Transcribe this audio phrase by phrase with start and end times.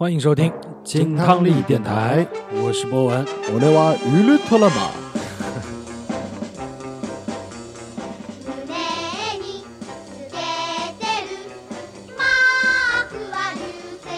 [0.00, 0.52] 欢迎收听
[0.84, 3.24] 金汤力电台，我是波文。
[3.50, 4.90] 我来话娱乐特了嘛？
[8.66, 8.76] 胸
[9.38, 10.36] につけ
[11.00, 11.48] てる
[12.14, 13.64] マークは流
[14.04, 14.12] 星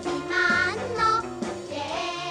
[0.00, 1.22] 自慢の
[1.68, 1.78] ジェ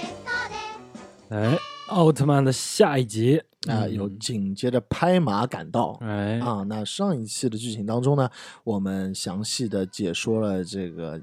[0.04, 1.58] ットで哎，
[1.88, 5.98] 奥特曼的下一集啊，有紧接着拍马赶到。
[6.02, 8.30] 哎啊，那上一期的剧情当中呢，
[8.66, 11.22] 我们详细的解说了这个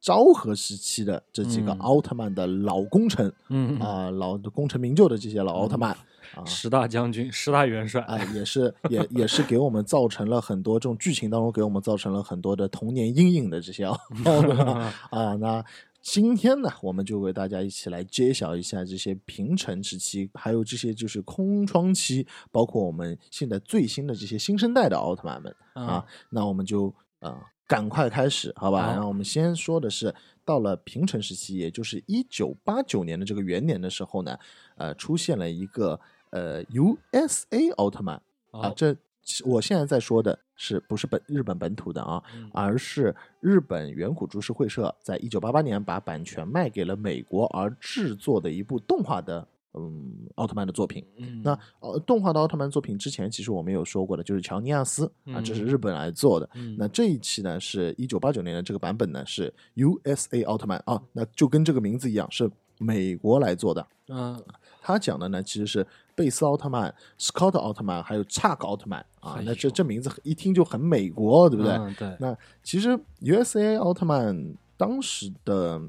[0.00, 5.90] 昭和时期的这几个嗯奥特曼的老功臣嗯啊、老的功成名就的这些老奥特曼
[6.34, 6.44] 啊。
[6.46, 15.34] 十大将军、十大元帅，啊，也是也也是给我们造成了很多这种剧情当中给我们造成了很多的童年阴影的这些奥特曼 啊。
[15.34, 15.64] 那
[16.00, 26.06] 今天呢，我们就为大家一起来揭晓一下这些平成时期，还有这些就是空窗期，包括我们现在最新的这些新生代的奥特曼们啊。
[26.30, 27.36] 那我们就呃
[27.70, 28.82] 赶快开始，好吧？
[28.82, 28.90] 好。
[28.90, 30.12] 然后我们先说的是，
[30.44, 34.36] 到了平成时期，也就是一九八九年的这个元年的时候呢，
[34.76, 38.16] 呃，出现了一个呃 USA 奥特曼
[38.50, 38.96] 啊好，这
[39.44, 42.50] 我现在在说的是不是本日本本土的啊，嗯。
[42.52, 51.04] 而是日本远古株式会社在一九八八年把版权卖给了美国而制作的一部动画的嗯奥特曼的作品。
[51.16, 56.48] 嗯那呃，动画的奥特曼作品之前其实我们有说过的，就是乔尼亚斯啊，这是嗯日本来做的。
[56.54, 63.86] 嗯那这一期呢是一九八九年的这个版本呢是 USA 奥特曼啊，那就跟这个名字一样是美国来做的。
[64.08, 64.42] 嗯
[64.82, 71.72] 他讲的呢其实是贝斯奥特曼、Scott 奥特曼还有 Chuck 奥特曼啊哎，那这这名字一听就很美国，对不对？
[71.74, 75.80] 嗯对，那其实 USA 奥特曼当时的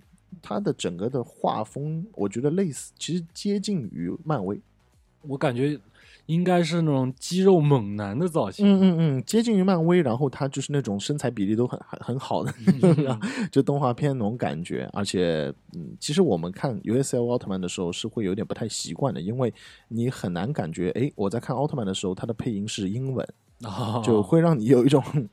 [0.42, 4.60] 它的整个的画风，我觉得类似，其实接近于漫威。
[5.24, 5.80] 我感觉
[6.26, 8.66] 应该是那种肌肉猛男的造型。
[8.66, 12.52] 嗯嗯嗯，接近于漫威，然后他就是那种身材比例都很很很好的，
[13.52, 14.90] 就动画片那种感觉。
[14.94, 19.54] 而且，嗯，其实我们看 USL 奥特曼的时候是会有点不太习惯的，因为
[19.90, 23.28] 你很难感觉，哎，我在看奥特曼的时候，他的配音是英文，
[23.64, 25.30] 哦就会让你有一种嗯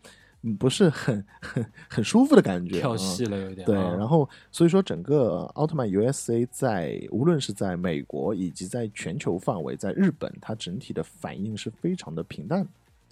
[0.58, 2.78] 不是很很很舒服的感觉。
[2.78, 3.66] 跳嗯戏了有点。
[3.66, 12.66] 对，啊然后所以说整个奥特曼 USA 在无论是在美国以及在全球范围，在日本，它整体的反应是非常的平淡，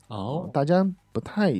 [0.08, 1.52] 哦，大家不太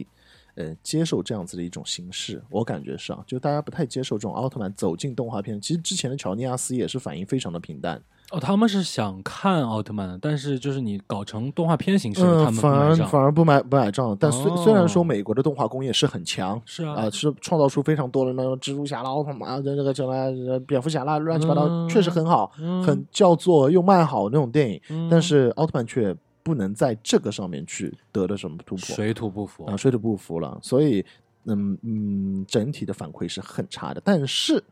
[0.55, 5.61] 呃接受这样子的一种形式，我感觉是啊，就大家不太接受这种奥特曼走进动画片。
[5.61, 8.01] 其实之前的乔尼亚斯也是反应非常的平淡，
[8.33, 12.97] 哦，他们是想看奥特曼，但是就是你搞成动画片形式的，他嗯，们不反而。
[13.07, 14.17] 反而不买不买账。
[14.19, 24.81] 但虽、虽然说哦美国的动画工业是很强，是啊，啊，是创造出非常多的那种蜘蛛侠啦、奥特曼啊，这这个什么蝙蝠侠啦，乱七八糟，嗯确实很好，嗯很叫做又卖好那种电影。
[24.89, 30.59] 嗯但是奥特曼却不能在这个上面去得了什么突破水土不服啊，水土不服了。
[30.63, 31.05] 所以，
[31.45, 34.01] 嗯嗯，整体的反馈是很差的。
[34.05, 34.63] 但是，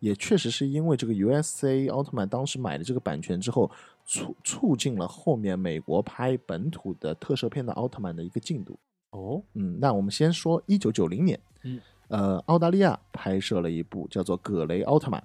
[0.00, 3.70] 也确实是因为这个 USA 奥特曼当时买了这个版权之后，
[4.04, 8.78] 促促进了后面美国拍本土的特摄片的奥特曼的一个进度。
[9.10, 15.22] 哦，嗯，那我们先说一九九零年，嗯，呃，澳大利亚拍摄了一部叫做《葛雷奥特曼》，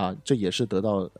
[0.00, 1.10] 啊，这也是得到、呃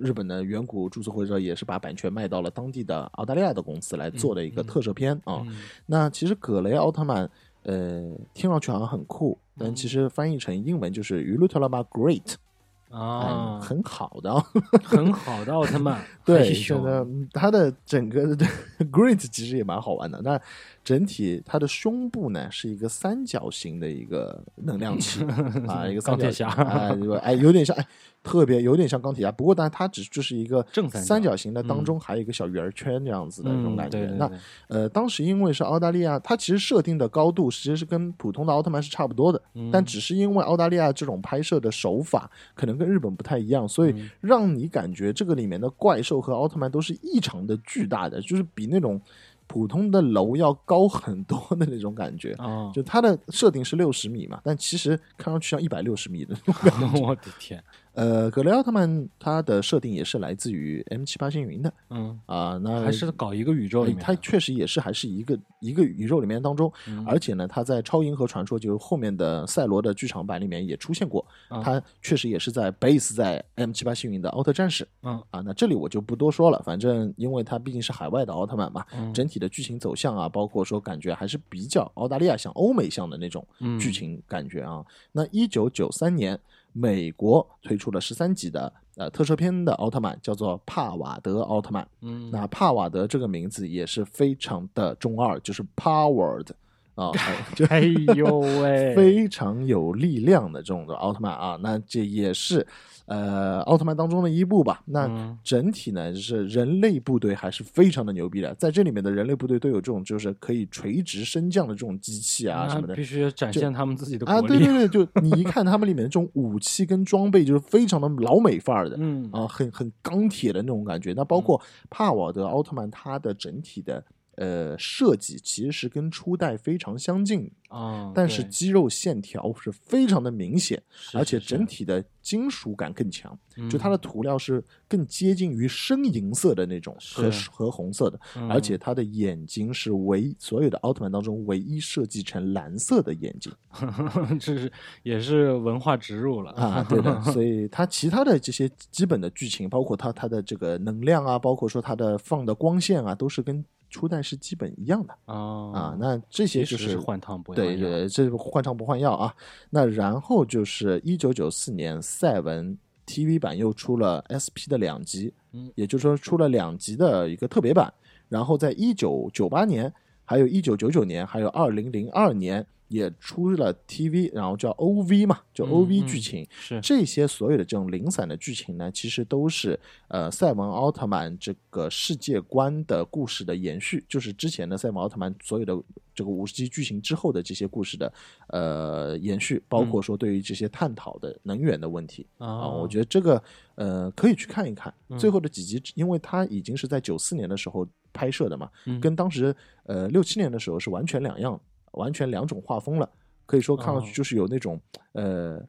[0.00, 5.42] 日本的远古注册会社也是把版权卖到了当地的澳大利亚的公司来做的一个特摄片啊。
[5.46, 7.30] 嗯那其实葛雷奥特曼，
[7.64, 12.34] 呃，听上去好像很酷，但嗯其实翻译成英文就是“鱼路特拉巴 Great”，
[12.90, 14.44] 啊嗯，，很好的啊。
[14.84, 18.46] 很好的奥特曼， 对，哎现在呦嗯它的整个的
[18.92, 20.20] Great 其实也蛮好玩的。
[20.22, 20.40] 那
[20.84, 25.24] 整体它的胸部呢是一个三角形的一个能量 器
[25.66, 27.86] 啊，一个三角钢铁侠形哎，有点像哎，
[28.22, 29.32] 特别有点像钢铁侠。
[29.32, 33.98] 不过，但它只就是一个正三角形的，当嗯中还有一个小圆圈这样子的那种嗯感觉。
[34.18, 39.40] 那对对对呃，当时因为是澳大利亚，它其实设定的高度其实是跟普通的奥特曼是差不多的，
[39.72, 49.00] 但嗯只是因为澳大利亚这种拍摄的手法可能跟日本不太一样，所以嗯让你感觉这个里面的怪兽和奥特曼都是异常的巨大的，就是比那种
[49.46, 52.32] 普通的楼要高很多的那种感觉。
[52.34, 57.00] 啊，就它的设定是六十米嘛，但其实看上去像一百六十米的那种感觉。
[57.04, 57.62] 我的天，
[57.94, 75.40] 呃，格雷奥特曼它的设定也是来自于 M 七八星云的嗯，啊、那还是搞一个宇宙里面的，它确实也是还是一个一个宇宙里面当中，嗯而且呢，它在《超银河传说》就是后面的赛罗的剧场版里面也出现过，啊它确实也是在 base 在 M 七八星云的奥特战士嗯啊。
[75.40, 84.84] 那这里我就不多说了，反正因为它毕竟是海外的奥特曼嘛，嗯整体的剧情走向啊，包括说感觉还是比较澳大利亚像欧美像的那种嗯剧情感觉啊。
[85.12, 86.36] 那一九九三年，
[86.74, 91.86] 美国推出了十三集的呃特摄片的奥特曼，叫做帕瓦德奥特曼。
[92.02, 96.48] 嗯，那帕瓦德这个名字也是非常的中二，就是 powered
[96.96, 97.80] 啊， 还 就哎
[98.16, 102.66] 呦喂， 非常有力量的这种的奥特曼啊，那这也是
[103.06, 104.82] 呃奥特曼当中的一部吧。
[104.86, 113.04] 那嗯整体呢，就是人类部队还是非常的牛逼的，在这里面的人类部队都有这种就是可以垂直升降的这种机器啊什么的必。
[113.04, 121.12] 须展现他们自己的啊，对对对，就你一看他们里面的这种武器跟装备，就是非常的老美范儿的， 嗯啊，很很钢铁的那种感觉。
[121.12, 121.60] 那包括
[121.90, 124.02] 帕瓦德奥特曼，他的整体的
[124.36, 133.38] 呃设计其实是跟初代非常相近，啊，但是肌肉线条是非常的明显，是而且整体的金属感更强。
[133.70, 143.52] 就它的嗯涂料是更接近于深银色的那种和和红色的，而且嗯它的眼睛是唯所有的奥特曼当中唯一设计成蓝色的眼睛。
[144.40, 144.72] 这是
[145.04, 153.64] 也是文化植入了啊，对的，所以它其他的这些基本的剧情，包括它它的这个能量啊，包括说它的放的光线啊，都是跟
[153.94, 155.36] 初代是基本一样的啊
[155.72, 155.96] 啊。
[156.00, 159.32] 那这些就是换汤不换药对对，这是换汤不换药啊。
[159.70, 162.76] 那然后就是一九九四年赛文
[163.06, 167.92] TV 版又出了 SP 的两集，嗯也就是说出了两集的一个特别版。
[168.28, 169.92] 然后在一九九八年，
[170.24, 176.46] 还有一九九九年，还有二零零二年也出了 TV，然后叫 OV 嘛，叫嗯 OV 嗯剧情。
[176.50, 179.78] 是这些所有的这种零散的剧情呢，其实都是
[180.08, 185.76] 呃赛文奥特曼这个世界观的故事的延续，就是之前的赛文奥特曼所有的
[186.14, 188.12] 这个五十集剧情之后的这些故事的
[188.48, 192.26] 呃延续，包括说对于这些探讨的能源的问题。
[192.38, 193.42] 啊，啊，我觉得这个
[193.74, 194.92] 呃可以去看一看。
[195.08, 199.54] 嗯最后的几集，因为它已经是在九四年的时候拍摄的嘛，嗯跟当时
[199.84, 201.60] 呃六七年的时候是完全两样，
[201.94, 203.08] 完全两种画风了。
[203.46, 204.80] 可以说看上去哦就是有那种、
[205.12, 205.60] 呃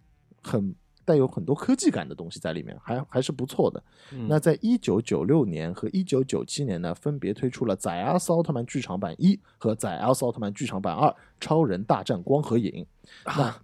[0.42, 0.74] 很
[1.04, 3.84] 带有很多科技感的东西在里面，还还是不错的。
[4.12, 12.86] 嗯那在一九九六年和一九九七年呢，分别推出了《宰阿斯奥特曼剧场版一》和《宰阿斯奥特曼剧场版二：超人大战光合影》。
[13.30, 13.62] 啊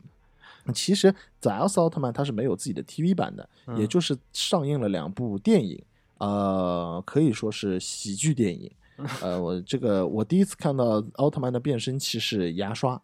[0.64, 3.48] 那其实宰阿斯奥特曼它是没有自己的 TV 版的，
[3.78, 5.84] 也嗯就是上映了两部电影，
[6.20, 8.72] 呃，可以说是喜剧电影。
[9.22, 13.00] 呃，我这个我第一次看到奥特曼的变身器是牙刷，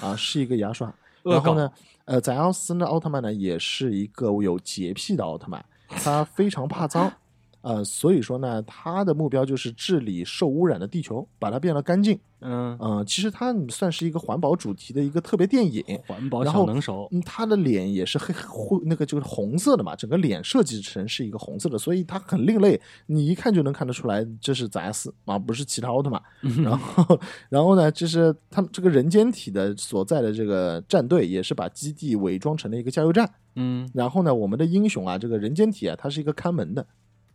[0.00, 0.92] 啊，是一个牙刷。
[1.24, 1.70] 然后呢，
[2.04, 7.12] 呃，宰奥斯呢奥特曼呢也是一个有洁癖的奥特曼，他非常怕脏，
[7.60, 12.18] 呃，所以说呢，他的目标就是治理受污染的地球，把它变得干净。
[12.40, 15.82] 嗯，嗯、其实它算是一个环保主题的一个特别电影。
[16.06, 26.22] 环保小能手，嗯，他的脸也是黑灰，那个就是红色的嘛，整个脸设计成是一个红色的，所以他很另类，你一看就能看得出来这是宰斯啊，不是其他奥特曼。
[26.62, 33.28] 然后，然后呢，就是他们这个人间体的所在的这个战队也是把基地伪装成了一个加油站。
[33.56, 36.86] 嗯然后呢，我们的英雄啊，这个人间体啊，他是一个看门的，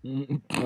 [0.03, 0.65] 嗯，呃，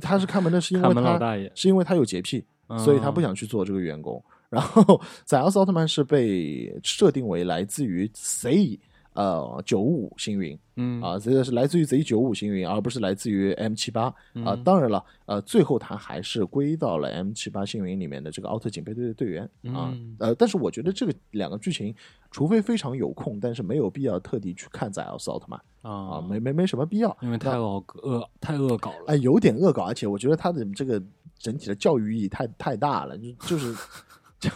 [0.00, 2.44] 他是看门的，是因为他是因为他有洁癖，
[2.78, 4.22] 所以他不想想去做这个员工。
[4.48, 8.78] 然后，宰奥斯奥特曼是被设定为来自于 Z
[9.12, 14.14] 呃九五星云嗯啊，这个是来自于 Z 九五星云，而不是来自于 M 七八啊。
[14.34, 19.42] 嗯当然了，呃，最后他还是归到了 M 七八星云里面的这个奥特警备队的队员
[19.74, 20.16] 啊嗯。
[20.18, 21.94] 呃，但是我觉得这个两个剧情，
[22.30, 27.16] 除非非常有空，但是没有必要特地去看宰奥斯奥特曼啊，啊没没没什么必要。
[27.22, 31.02] 因为太恶恶太恶搞了，哎，有点恶搞，而且我觉得他的这个
[31.38, 33.74] 整体的教育意义太太大了，就就是
[34.38, 34.50] 教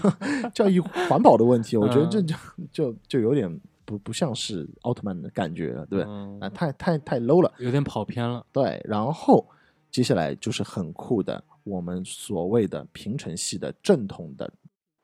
[0.55, 6.12] 教育环保的问题，我觉得这嗯就就就有点不不像是奥特曼的感觉了，对不对？
[6.12, 8.81] 嗯啊，太太太 low 了，有点跑偏了，对。
[8.84, 9.44] 然后
[9.91, 14.51] 接下来就是很酷的，我们所谓的平成系的正统的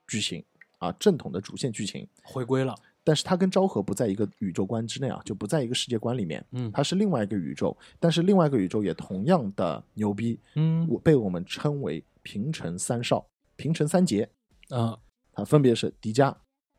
[0.06, 0.44] 剧情
[0.78, 2.06] 啊，正统的主线剧情。
[2.22, 2.74] 回归了，
[3.08, 7.74] 但是它跟昭和不在一个宇宙观之内啊，就不在一个世界观里面，嗯它是另外一个宇宙。
[7.98, 14.28] 但是另外一个宇宙也同样的牛逼，嗯我被我们称为平成三少、平成三杰，
[14.68, 14.94] 啊，
[15.32, 16.34] 它分别是迪迦、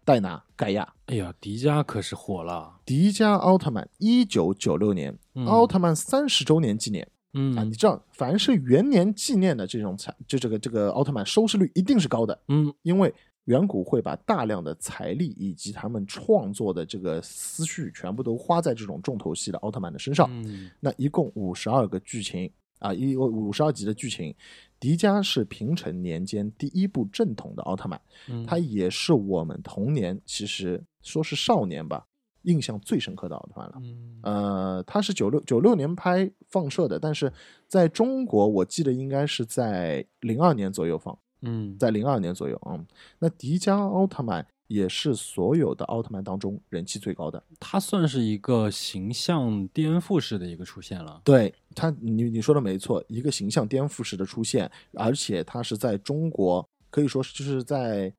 [0.06, 0.88] 戴拿、盖亚。
[1.08, 7.64] 哎呀，迪迦可是火了，迪迦奥特曼，一九九六年，嗯奥特曼三十周年纪念、嗯啊！
[7.64, 13.12] 你知道，凡是元年纪念的这种彩，就这个这个奥特曼收视率一定是高的，嗯因为
[13.50, 20.30] 远古会把大量的财力以及他们创作的这个思绪全部都花在这种重头戏的奥特曼的身上。
[20.32, 24.34] 嗯那一共五十二个剧情啊，一五十二集的剧情。
[24.80, 32.06] 迪迦是平成年间第一部正统的奥特曼，嗯，他也是我们童年其实说是少年吧，
[32.44, 33.76] 印象最深刻的奥特曼了。
[33.82, 37.34] 嗯呃，他是九六九六年拍放射的，但是
[37.68, 42.86] 在中国我记得应该是在零二年左右放，嗯在零二年左右啊、嗯。
[43.20, 47.42] 那迪迦奥特曼也是所有的奥特曼当中人气最高的。
[47.60, 58.14] 他算是一个形象颠覆式的一个出现了，对他，你你说的没错，一个形象颠覆式的出现，而且他是在中国可以说是就是在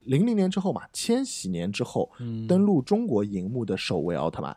[0.00, 4.56] 零零年之后嘛，千禧年之后嗯登陆中国荧幕的首位奥特曼。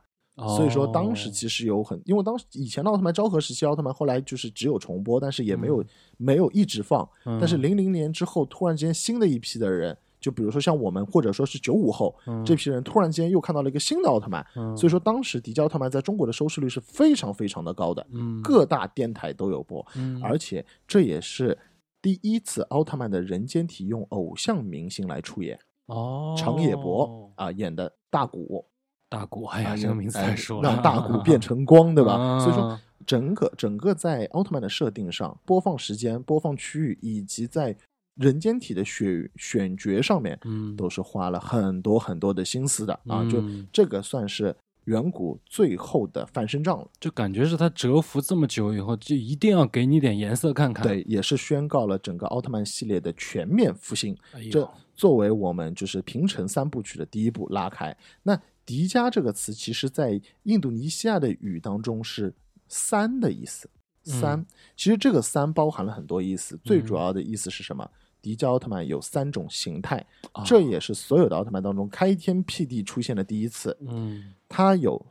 [0.55, 5.86] 所以说，当时哦其实有很，因为当时以前的奥特曼昭和时期奥特曼，后来就是只有重播，但是也没有、嗯
[6.17, 7.08] 没有一直放。
[7.24, 14.46] 但是嗯零零年之后，突然之间新的一批的人，就比如说像我们，或者说是九五后、嗯这批人，突然间又看到了一个新的奥特曼。
[14.55, 21.58] 嗯所以说，当时迪迦奥特曼在中国的收视率是非常非常的高的，嗯各大电台都有播，嗯而且这也是
[22.01, 28.65] 第一次奥特曼的人间体用偶像明星来出演，哦长野博啊演的大古。
[29.09, 32.39] 大鼓，哎呀，啊这个名字太哎熟了，让大鼓变成光，对吧？
[32.39, 37.75] 所以说啊，整个整个在奥特曼的设定上，播放时间、播放区域，以及在
[38.15, 43.27] 人间体的选选角上面，嗯都是花了很多很多的心思的啊！
[43.31, 46.87] 就嗯这个算是远古最后的翻身仗了。
[46.99, 54.15] 就感觉是他蛰伏这么久以后，就一定要给你点颜色看看。，对，也是宣告了整个奥特曼系列的全面复兴。
[54.33, 57.95] 哎这作为我们就是平成三部曲的第一步拉开。
[58.21, 58.37] 那
[58.69, 62.31] 迪迦这个词，其实在印度尼西亚的语当中是
[62.69, 63.67] “三”的意思。
[64.03, 64.45] 三，嗯
[64.75, 67.89] 其实这个“三”包含了很多意思，最主嗯要的意思是什么？
[68.21, 73.75] 迪迦奥特曼有三种形态，啊这也是所有的奥特曼当中开天辟地出现的第一次。
[73.81, 75.03] 嗯它有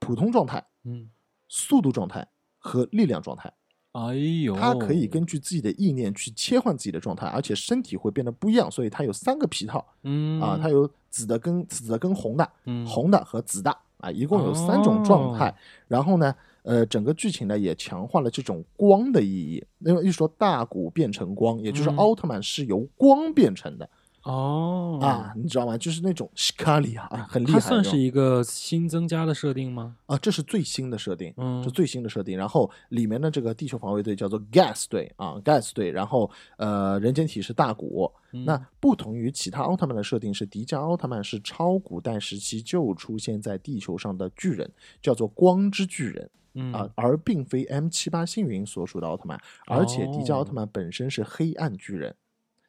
[0.00, 1.08] 普通状态、嗯，
[1.46, 2.26] 速度状态
[2.58, 3.52] 和力量状态。
[3.96, 9.82] 哎呦，它可以根据自己的意念去切换自己的状态，而且身体会变得不一样，所以它有三个皮套。
[10.02, 12.84] 嗯啊，它有紫的跟紫的跟红的，嗯。
[12.86, 15.48] 红的和紫的啊，一共有三种状态。
[15.48, 15.54] 哦。
[15.88, 21.96] 然后呢，呃，整个剧情呢也强化了这种光的意义，因为一说大古变成光，也就是嗯。
[21.96, 23.88] 奥特曼是由光变成的
[24.26, 25.78] 哦啊，，你知道吗？
[25.78, 27.60] 就是那种斯卡利啊，很厉害。
[27.60, 29.96] 算是一个新增加的设定吗？
[30.06, 32.36] 啊，这是最新的设定，嗯这最新的设定。
[32.36, 35.90] 然后里面的这个地球防卫队叫做 Gas 队啊，Gas 队。
[35.90, 38.12] 然后呃，人间体是大古。
[38.32, 49.40] 嗯那不同于其他奥特曼的设定是，迪迦奥特曼是超古代时期就出现在地球上的巨人，叫做光之巨人嗯啊，而并非 M 七八星云所属的奥特曼。
[49.66, 52.14] 而且迪迦奥特哦曼本身是黑暗巨人，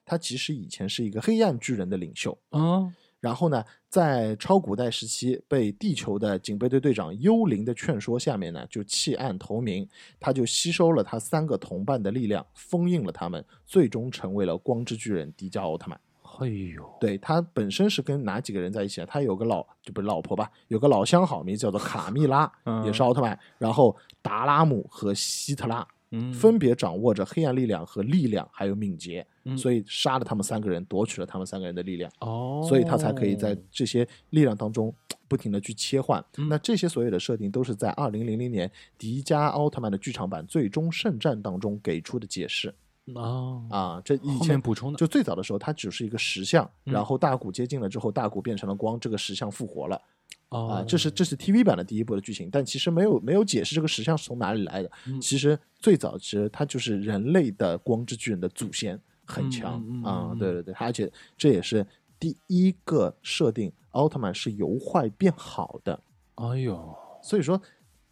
[0.08, 2.36] 他其实以前是一个黑暗巨人的领袖。
[2.50, 16.00] 啊然后呢，在超古代时期，被地球的警备队队长幽灵的劝说下面呢，就弃暗投明，他就吸收了他三个同伴的力量，封印了他们，最终成为了光之巨人迪迦奥特曼。
[16.40, 19.08] 哎呦，对他本身是跟哪几个人在一起啊？
[19.10, 23.38] 他有个老就不是老婆吧，有个老相好，名字叫做卡蜜拉，嗯也是奥特曼。
[23.58, 32.12] 然后达拉姆和希特拉嗯分别掌握着黑暗力量和力量，还有敏捷，嗯所以杀了他们三个人，夺取了他们三个人的力量。
[32.22, 34.94] 哦，所以他才可以在这些力量当中
[35.28, 36.24] 不停的去切换。
[36.38, 42.74] 嗯那这些所有的设定都是在二零零零年迪迦奥特曼的剧场版《最终圣战》当中给出的解释
[43.14, 44.02] 哦啊。
[44.06, 50.02] 这以前补充的，就最早的时候，它只是一个石像，嗯然后大古接近了之后，大古变成了光，这个石像复活了
[50.50, 50.84] 哦啊。
[50.88, 54.92] 这是这是 TV 版的第一部的剧情，但其实没有没有解释这个石像是从哪里来的。
[55.08, 60.38] 嗯其实最早其实它就是人类的光之巨人的祖先，很强嗯嗯嗯啊嗯。
[60.40, 61.86] 对对对，而且这也是
[62.20, 66.00] 第一个设定奥特曼是由坏变好的，
[66.36, 67.62] 哎呦，所以说。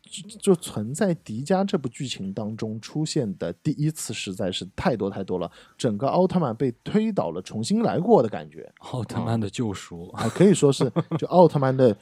[0.08, 8.72] 就就存在迪迦这部剧情当中出现的第一次实在是太多太多了，整个奥特曼被推倒了，重新来过的感觉。
[8.82, 11.98] 奥特曼的救赎，啊，可以说是就奥特曼的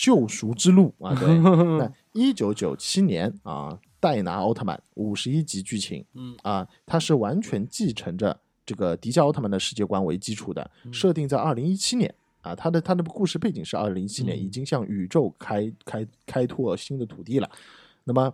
[0.00, 1.14] 救赎之路 啊。
[1.14, 1.38] 对，
[1.78, 12.14] 那一九九七年啊，戴拿奥特曼五十一集剧情，嗯啊，它是完全继承着这个迪迦奥特曼的世界观为基础的，设定在二零一七年。
[12.40, 17.50] 啊，它的它的故事背景是二零一七年，嗯已经向宇宙开开开拓新的土地了。
[18.04, 18.32] 那么，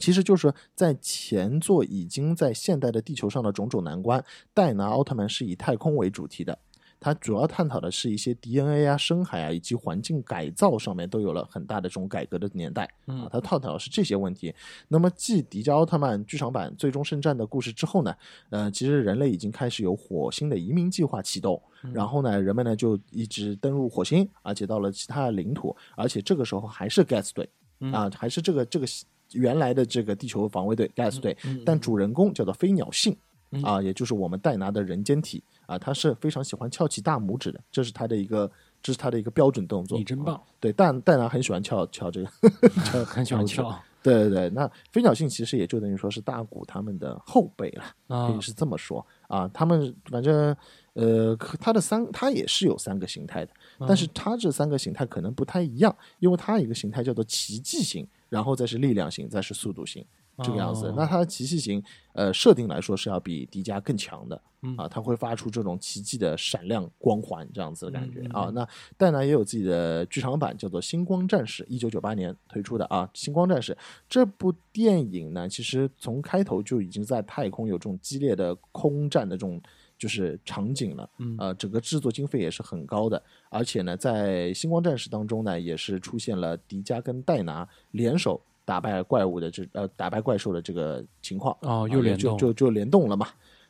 [0.00, 6.58] 其实就是在前作已经在现代的地球上的种种难关，戴拿奥特曼是以太空为主题的。
[7.00, 14.54] 它主要探讨的是一些 DNA 啊、深海啊以及环境改造上面都有了很大的这种改革的年代啊嗯，它探讨的是这些问题。
[14.88, 18.14] 那么继迪迦奥特曼剧场版《最终圣战》的故事之后呢，
[18.50, 21.62] 呃，其实人类已经开始有火星的移民计划启动，
[21.92, 27.48] 然后呢，人们呢就一直登陆火星，而且到了其他的领土，而且这个时候还是 Gas 队
[27.92, 28.86] 啊，还是这个这个
[29.32, 33.16] 原来的这个地球防卫队 Gas 队，但主人公叫做飞鸟信。
[33.62, 38.50] 啊，也就是我们戴拿的人间体啊，他是非常喜欢翘起大拇指的，这是他的一个，
[38.82, 39.96] 这是他的一个标准动作。
[39.98, 42.30] 你真棒啊对，戴戴拿很喜欢翘翘这个，
[42.84, 49.48] 翘很喜欢翘对对对，那飞鸟信其实也就等于说是大古他们的后辈了，啊可以是这么说啊。
[49.48, 50.56] 他们反正
[50.92, 53.52] 呃，可他的三他也是有三个形态的，
[53.86, 60.04] 但是他这三个形态可能不太一样，因为他一个形态叫做奇迹型，然后再是力量型，再是速度型
[60.42, 60.86] 这个样子。
[60.86, 64.40] 哦那它的奇迹型，呃，设定来说是要比迪迦更强的。
[64.62, 68.50] 嗯啊，它会发出这种奇迹的闪亮光环这样子的感觉、啊。
[68.52, 73.08] 那戴拿也有自己的剧场版，叫做《星光战士》，一九九八年推出的啊。
[73.16, 73.72] 《星光战士》
[74.08, 79.62] 这部电影呢，其实从开头就已经在太空有这种激烈的空战的这种
[79.96, 81.08] 就是场景了。
[81.18, 91.56] 嗯呃，整个制作经费也是很高的，而且呢，在《星光战士》当中呢，也是出现了迪迦跟戴拿联手打败怪物的这呃打败怪兽的这个情况。
[91.62, 93.26] 哦，啊又联动，就就就联动了嘛。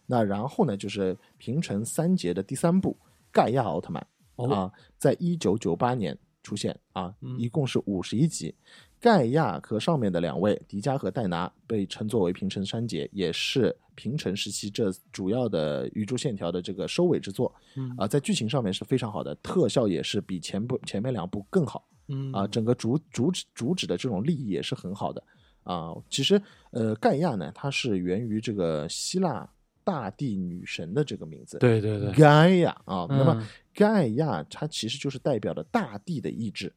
[0.06, 2.96] 那然后呢，就是平成三杰的第三部
[3.30, 4.04] 《盖亚奥特曼》
[4.42, 8.52] 哦啊，在一九九八年出现啊，嗯一共是五十一集。
[9.00, 21.86] 盖亚和上面的两位迪迦和戴拿被称作为平成三杰，也是平成时期这主要的宇宙线条的这个收尾之作嗯啊，在剧情上面是非常好的，特效也是比前部前面两部更好。
[22.08, 25.22] 嗯啊，整个主主旨主旨的这种利益也是很好的
[25.62, 25.94] 啊。
[26.10, 26.40] 其实，
[26.72, 29.48] 呃，盖亚呢，它是源于这个希腊
[29.84, 33.06] 大地女神的这个名字，对对对，盖亚啊。
[33.08, 36.72] 那么嗯盖亚它其实就是代表了大地的意志，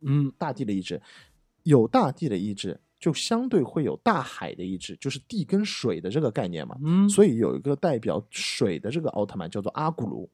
[0.00, 1.00] 嗯大地的意志，
[1.64, 6.78] 有大地的意志，就相对会有大海的意志，就是地跟水的这个概念嘛。
[6.84, 10.30] 嗯，所以有一个代表水的这个奥特曼叫做阿古茹，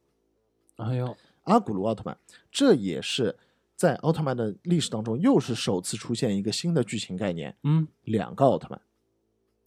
[0.77, 2.17] 哎呦，阿古茹奥特曼，
[2.51, 3.35] 这也是
[3.83, 8.81] 在奥特曼的历史当中又是首次出现一个新的剧情概念，嗯两个奥特曼，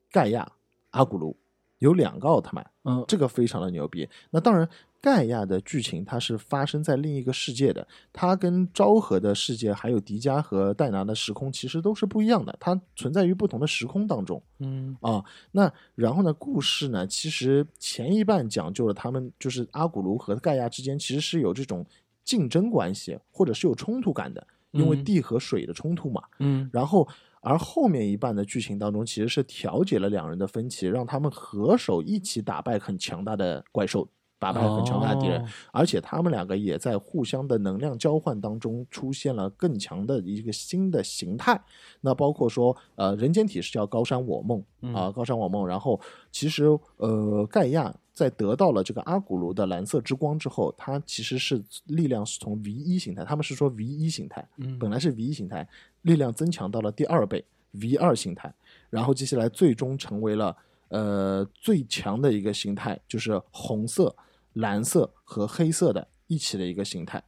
[0.10, 0.50] 盖亚、
[0.92, 1.36] 阿古卢
[1.80, 4.08] 有两个奥特曼，嗯这个非常的牛逼。
[4.30, 4.70] 那当然，
[5.02, 14.42] 盖亚的剧情它是发生在另一个世界的，它跟昭和的世界还有迪迦和戴拿的时空其实都是不一样的，它存在于不同的时空当中。
[14.60, 16.34] 嗯啊，那然后呢？
[16.34, 17.06] 故事呢？
[17.06, 21.86] 其实前一半讲究了他们就是阿古卢和盖亚之间其实是有这种
[22.26, 26.22] 竞争关系，或者是有冲突感的，因为嗯地和水的冲突嘛。
[26.40, 26.70] 嗯。
[26.74, 27.08] 然后，
[27.42, 35.42] 而后面一半的剧情当中，其实是调解了两人的分歧，让他们合手一起打败很强大的怪兽，打败很强大的敌人。
[35.42, 41.62] 哦而且他们两个也在互相的能量交换当中出现了更强的一个新的形态。
[42.02, 44.60] 那包括说，呃，人间体是叫高山我梦
[44.94, 45.68] 啊、嗯高山我梦。
[45.68, 46.00] 然后
[46.32, 46.66] 其实
[46.98, 55.68] 呃，盖亚在得到了这个阿古卢的蓝色之光之后，它其实是力量是从 V 一形态，他们是说 V 一形态，嗯本来是 V 一形态，
[56.04, 58.54] 力量增强到了第二倍 V 二形态，
[58.90, 60.56] 然后接下来最终成为了
[60.88, 64.16] 呃最强的一个形态，就是红色、
[64.56, 67.24] 蓝色和黑色的一起的一个形态。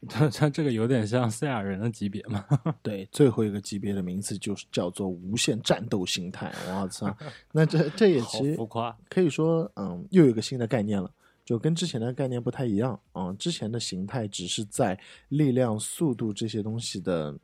[0.08, 2.42] 它它这个有点像赛亚人的级别嘛，
[2.82, 6.50] 对，最后一个级别的名字就是叫做无限战斗形态。
[6.68, 7.14] 我操，
[7.52, 8.96] 那这这也其实浮夸。
[9.10, 11.12] 可以说，嗯，又有一个新的概念了，
[11.44, 12.98] 就跟之前的概念不太一样。
[13.12, 14.98] 嗯，之前的形态只是在
[15.28, 17.38] 力量、速度这些东西的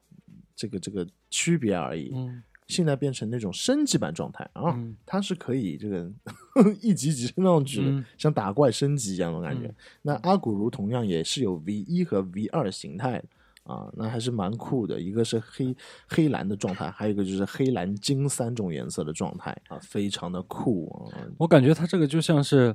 [0.55, 2.13] 这个这个区别而已。
[2.15, 6.11] 嗯现在变成那种升级版状态啊，嗯它是可以这个
[6.83, 9.67] 一级级升上去的，嗯像打怪升级一样的感觉。
[9.69, 13.25] 嗯那阿古茹同样也是有 V 一和 V 二形态的
[13.67, 15.01] 啊，那还是蛮酷的。
[15.01, 15.77] 一个是黑
[16.09, 21.19] 黑蓝的状态，还有一个就是黑蓝金三种颜色的状态啊，非常的酷啊。
[21.37, 22.75] 我感觉它这个就像是，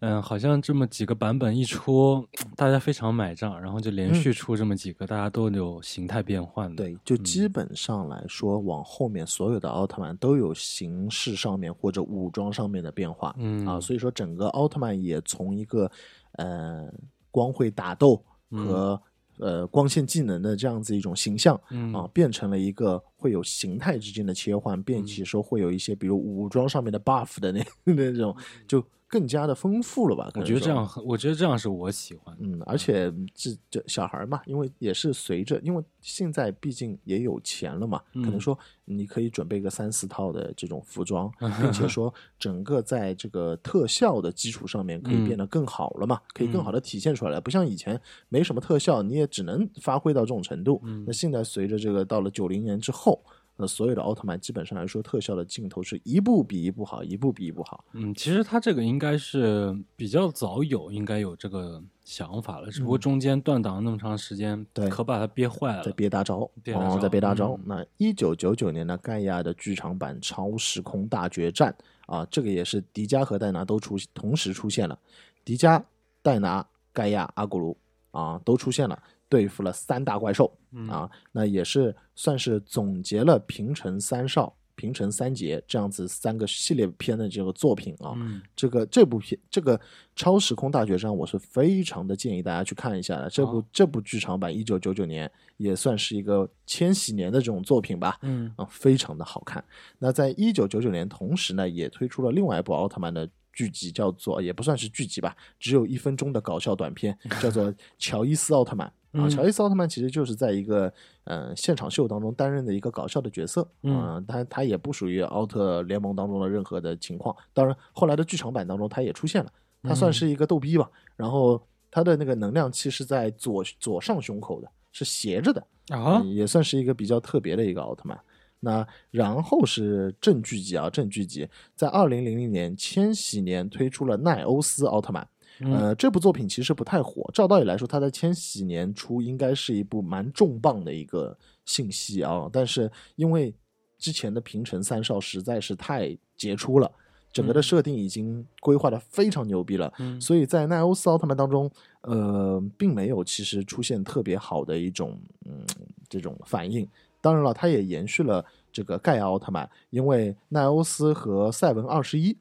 [0.00, 6.84] 嗯，好像这么几个版本一出，大家非常买账，然后就连续出这么几个，大家都有形态变换的。
[6.84, 13.34] 对，就基本上来说，往后面所有的奥特曼都有形式上面或者武装上面的变化。
[13.38, 15.90] 嗯啊，所以说整个奥特曼也从一个
[16.32, 16.86] 呃
[17.30, 19.00] 光会打斗和、
[19.40, 21.92] 呃光线技能的这样子一种形象嗯。
[21.92, 28.34] 啊，变成了一个会有形态之间的切换，并且说会有一些比如武装上面的 buff 的那 那种，
[28.66, 30.30] 就更加的丰富了吧？
[30.34, 32.42] 我觉得这样，我觉得这样是我喜欢的。
[32.44, 50.80] 嗯，而且这这小孩儿嘛，因为也是随着，因为现在毕竟也有钱了嘛，可能嗯说你可以准备个三四套的这种服装， 并且说整个在这个特效的基础上面可以变得更好了嘛，可以更好的体现出来了，不像以前没什么特效，你也只能发挥到这种程度。
[50.84, 53.22] 嗯那现在随着这个到了九零年之后。
[53.60, 57.84] 那所有的奥特曼基本上来说，特效的镜头是一部比一部好，一部比一部好。
[57.92, 65.82] 嗯，其实他这个应该是比较早有，应该有这个想法了，只不过中间断档那么长时间，嗯对可把它憋坏了。
[65.82, 67.54] 在憋大招，哦，在憋大招。
[67.54, 71.74] 嗯那一九九九年的盖亚的剧场版《超时空大决战》
[72.14, 74.96] 啊，这个也是迪迦和戴拿都出同时出现了，
[75.44, 75.82] 迪迦、
[76.22, 77.76] 戴拿、盖亚、阿古卢
[78.12, 78.96] 啊都出现了，
[79.28, 89.78] 对付了三大怪兽嗯啊，那也是算是总结了平成三少平成三杰这样子三个系列片的这个作品啊，嗯这个这部片这个
[90.14, 93.28] 超时空大决战，我是非常的建议大家去看一下的。
[93.28, 99.62] 这部、哦这部剧场版一九九九年也算是一个千禧年的这种作品吧，嗯啊，非常的好看。
[99.98, 109.24] 那在一九九九年同时呢，也推出了另外一部奥特曼的剧集，叫做也不算是剧集吧，只有一分钟的搞笑短片，叫做《乔伊斯奥特曼》啊。
[109.24, 110.92] 嗯乔伊斯奥特曼其实就是在一个
[111.24, 117.34] 呃现场秀当中担任的一个搞笑的角色，嗯啊他他也不属于奥特联盟当中的任何的情况。
[117.52, 120.90] 当然，后来的剧场版当中他也出现了，他算是一个逗逼吧。
[121.16, 125.60] 然后他的那个能量器是在左左上胸口的，是斜着的。
[125.88, 128.18] 啊嗯也算是一个比较特别的一个奥特曼。
[128.60, 135.26] 那然后是正剧集啊，正剧集在二零零零年千禧年推出了奈欧斯奥特曼。
[135.60, 142.48] 嗯呃，这部作品其实不太火，照道理来说，它在千禧年初应该是一部蛮重磅的一个信息啊。
[142.52, 143.54] 但是因为
[143.98, 146.90] 之前的平成三少实在是太杰出了，
[147.32, 151.70] 整个的嗯设定已经规划的非常牛逼了，嗯所以在奈欧斯奥特曼当中，
[152.02, 155.64] 呃，并没有其实出现特别好的一种嗯
[156.08, 156.88] 这种反应。
[157.20, 162.36] 当然了，它也延续了这个盖亚奥特曼，因为奈欧斯和赛文二十一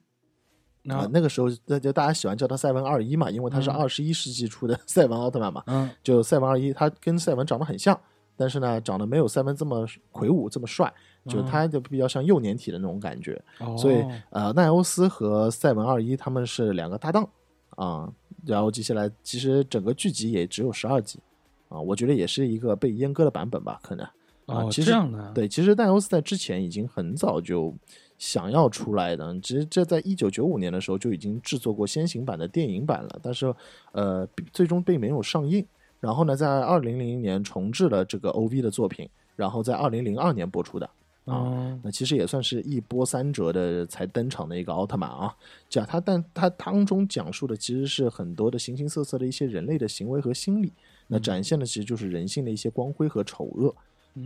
[0.88, 1.10] 啊、啊。
[1.12, 3.74] 那个时候那就大家喜欢叫他赛文二一嘛，因为他是嗯。
[3.74, 8.00] 二十一世纪初的 赛文奥特曼嘛，嗯就赛文二一，他跟赛文长得很像，
[8.36, 10.92] 但是呢，长得没有赛文这么魁梧这么帅，
[11.28, 11.46] 就嗯。
[11.46, 13.42] 他就比较像幼年体的那种感觉。
[13.78, 17.28] 所以哦呃，奈欧斯和赛文二一他们是两个搭档
[17.72, 18.12] 啊、
[18.44, 21.20] 然后接下来其实整个剧集也只有十二集
[21.70, 24.04] 啊、我觉得也是一个被阉割的版本吧，可能。
[24.48, 25.32] 啊、哦其实这样的啊。
[25.36, 27.76] 对，其实奈欧斯在之前已经很早就
[28.18, 33.54] 想要出来的，其实这在一九九五年的时候就已经制作过先行版的电影版了，但是
[33.92, 35.66] 呃最终并没有上映。
[36.00, 40.86] 然后呢，在二零零零年重置了这个 OV 的作品，然后在二零零二年播出的。
[41.26, 45.36] 啊哦那其实也算是一波三折的才登场的一个奥特曼啊。
[45.70, 50.72] 讲他，但他当中讲述的其实是很多的形形色色的一些人类的行为和心理，
[51.08, 53.76] 那展现的其实就是人性的一些光辉和丑恶。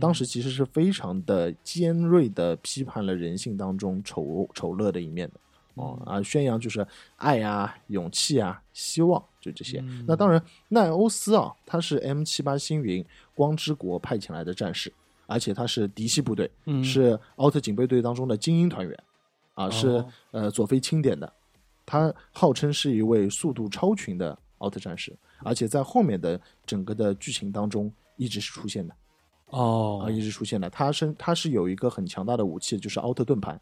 [0.00, 5.34] 当时其实是非常的尖锐的批判了人性当中丑丑恶的一面的。
[5.74, 9.78] 哦啊，宣扬就是爱啊、勇气啊、希望，就这些。
[9.80, 13.02] 嗯那当然，奈欧斯啊，他是 M 七八星云
[13.34, 14.92] 光之国派遣来的战士，
[15.26, 19.02] 而且他是嫡系部队，嗯是奥特警备队当中的精英团员，
[19.54, 21.32] 啊，是、哦呃佐菲钦点的。
[21.86, 28.94] 他号称是一位速度超群的奥特战士，而且在后面的整个的剧情当中一直是出现的。
[29.52, 30.68] 哦啊，一直出现的。
[30.68, 33.58] 他是他是有一个很强大的武器，就是奥特盾牌，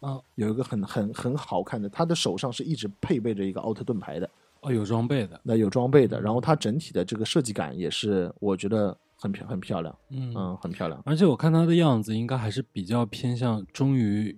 [0.00, 4.28] 啊有一个很很很好看的，他的手上是一直配备着一个奥特盾牌的，
[4.60, 6.20] 哦有装备的那有装备的。
[6.20, 11.02] 然后它整体的这个设计感也是，我觉得很漂很漂亮，嗯嗯，很漂亮。
[11.04, 14.36] 而且我看他的样子，应该还是比较偏向忠于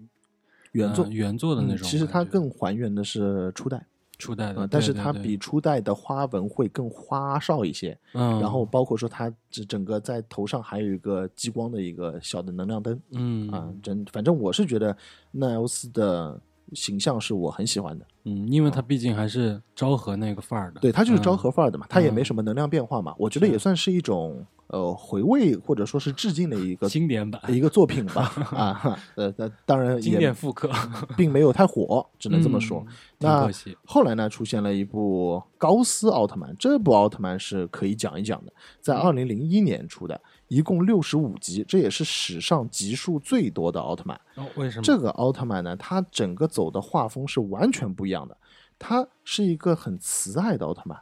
[0.73, 1.89] 原作呃原作的那嗯种。
[1.89, 3.87] 其实它更还原的是初代，
[4.19, 7.97] 初代的，啊，但是它比初代的花纹会更花哨一些。
[8.15, 14.97] 嗯，然后包括说它这整个在头上还有一个激光的一个小的能量灯，嗯啊，真反正我是觉得
[15.31, 16.41] 奈欧斯的
[16.73, 18.07] 形象是我很喜欢的。
[18.25, 28.23] 嗯，因为他毕竟还是昭和那个范儿的，对，他就是昭嗯和范儿的嘛，他也没嗯什么能量变化嘛，我觉得也算是一种呃回味或者说是致敬的一个经典版，一个作品吧。
[28.51, 30.69] 啊，哈呃，那当然经也典复刻，
[31.17, 32.85] 并没有太火，只能这么说。
[32.89, 33.51] 嗯那。
[33.85, 44.21] 后来呢，出现了一部高斯奥特曼，这部奥特曼是可以讲一讲的，在嗯二零零一年出的，一共六十五集，这也是史上集数最多的奥特曼。
[44.37, 44.83] 哦，为什么？
[44.83, 48.37] 这个奥特曼呢，它整个走的画风是完全不一样的，
[48.79, 50.99] 它是一个很慈爱的奥特曼，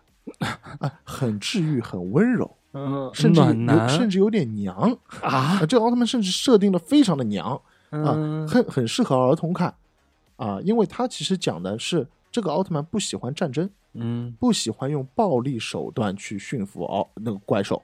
[0.78, 4.76] 啊，很治愈，很温柔，嗯，甚至有甚至有点娘
[5.20, 5.66] 啊，啊。
[5.66, 7.54] 这个奥特曼甚至设定的非常的娘
[7.90, 9.74] 啊，嗯很很适合儿童看
[10.36, 17.80] 啊，因为他其实讲的是这个奥特曼不喜欢战争，嗯不喜欢用暴力手段去驯服奥那个怪兽，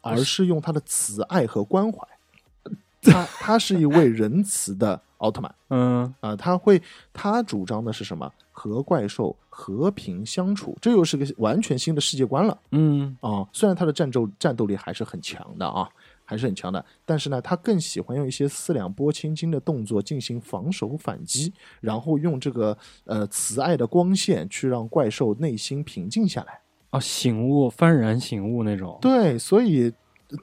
[0.00, 2.06] 而是用他的慈爱和关怀。
[3.02, 5.54] 他他是一位仁慈的奥特曼。
[5.68, 6.82] 嗯啊、他会
[7.12, 8.30] 他主张的是什么？
[8.50, 15.88] 和怪兽和平相处，这又是个完全新的世界观了嗯啊、虽然他的战斗战斗力还是很强的啊，
[16.24, 26.60] 还是很强的，但是呢，他更喜欢用一些四两拨千斤的动作进行防守反击，然后用这个呃慈爱的光线去让怪兽内心平静下来。
[26.90, 28.98] 哦，醒悟，幡然醒悟那种。
[29.00, 29.92] 对，所以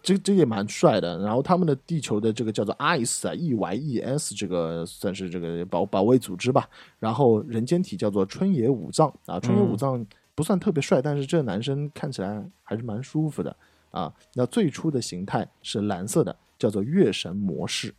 [0.03, 1.17] 这这也蛮帅的。
[1.19, 6.69] 然后他们的地球的这个叫做 ICE 啊，E Y E S 这个算是这个保保卫组织吧。
[6.99, 10.05] 然后人间体叫做春野武藏啊，春野武藏
[10.36, 13.55] 不算特别帅，但是这男生看起来还是蛮舒服的
[13.91, 14.13] 啊。
[14.34, 17.93] 那最初的形态是蓝色的，叫做月神模式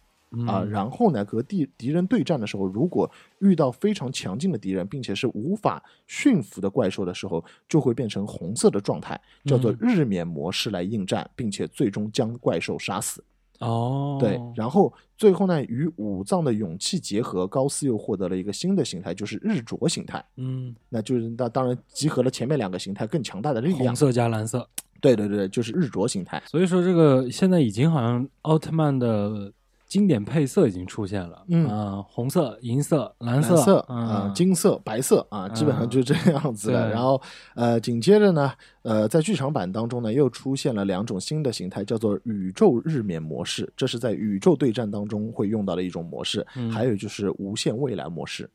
[0.47, 3.11] 啊，嗯然后呢，和敌敌人对战的时候，如果
[3.41, 13.23] 遇到非常强劲的敌人，并且是无法驯服的怪兽的时候，就会变成红色的状态，叫做嗯日冕模式来应战，并且最终将怪兽杀死。
[13.61, 20.23] 哦，对，然后最后呢，与五藏的勇气结合，高斯又获得了一个新的形态，就是日灼形态。
[20.37, 23.87] 嗯，那就是那当然集合了前面两个形态更强大的力量。
[23.87, 24.69] 红色加蓝色，
[25.01, 26.43] 对对对，就是日灼形态。
[26.45, 29.51] 所以说这个现在已经好像奥特曼的
[29.87, 36.83] 经典配色已经出现了，嗯啊红色、银色、蓝蓝色嗯啊、金色、白色啊，基本上就是这样子的。
[36.83, 37.21] 对然后
[37.55, 46.45] 呃，紧接着呢，呃，在剧场版当中呢，又出现了两种新的形态，叫做宇宙日冕模式，这是在宇宙对战当中会用到的一种模式。
[46.57, 48.51] 嗯还有就是无限未来模式。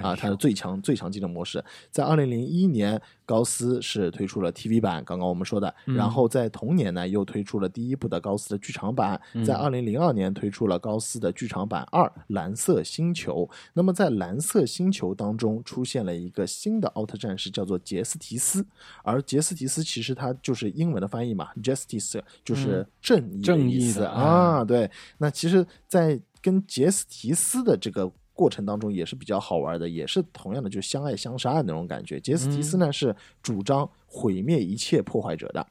[0.00, 1.62] 啊，它的最强最强竞争模式。
[1.90, 5.74] 在二零零一年，高斯是推出了 TV 版，刚刚我们说的。
[5.86, 9.20] 嗯然后在同年呢，又推出了第一部的高斯的剧场版。
[9.34, 13.46] 嗯在二零零二年推出了高斯的剧场版二《蓝色星球》。
[13.74, 18.64] 那么在蓝色星球当中出现了一个新的奥特战士，叫做杰斯提斯。
[19.02, 24.64] 而杰斯提斯其实它就是英文的翻译嘛，justice 就是正义正义意思的啊。
[24.64, 32.18] 对，那其实，在跟杰斯提斯的这个过程当中也是比较好玩的，也是同样的就相爱相杀的那种感觉。
[32.18, 35.66] 杰斯提斯呢、是主张毁灭一切破坏者的，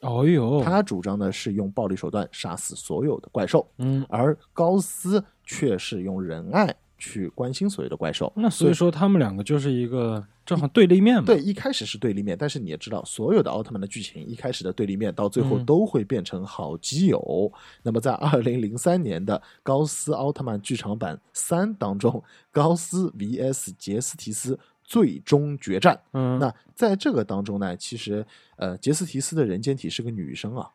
[0.00, 8.32] 哦哟，他主张的是用暴力手段杀死所有的怪兽，嗯，而高斯却是用仁爱去关心所有的怪兽。
[8.36, 17.52] 那所以说他们两个就是一个正好对立面嘛，对，一开始是对立面，但是你也知道，所有的奥特曼的剧情一开始的对立面，到最后嗯都会变成好基友。
[17.82, 25.98] 那么在二零零三年的高斯奥特曼剧场版三当中，高斯 VS 杰斯提斯最终决战。
[26.12, 28.24] 嗯，那在这个当中呢，其实
[28.56, 30.70] 呃，杰斯提斯的人间体是个女生啊，啊、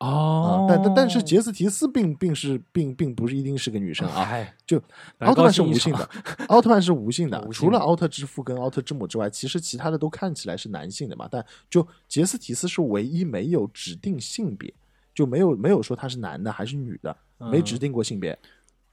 [0.00, 4.82] 哦，但但但是杰斯提斯并并是并并不是一定是个女生啊，哎，就
[5.18, 6.08] 奥特曼是无性的，
[6.48, 11.28] 奥特曼是无性的， 除了奥特之父跟奥特之母之外，其实其他的都看起来是男性的嘛。
[11.30, 14.72] 但就杰斯提斯是唯一没有指定性别，
[15.14, 17.78] 就没有没有说他是男的还是女的，没指嗯。
[17.78, 18.38] 定过性别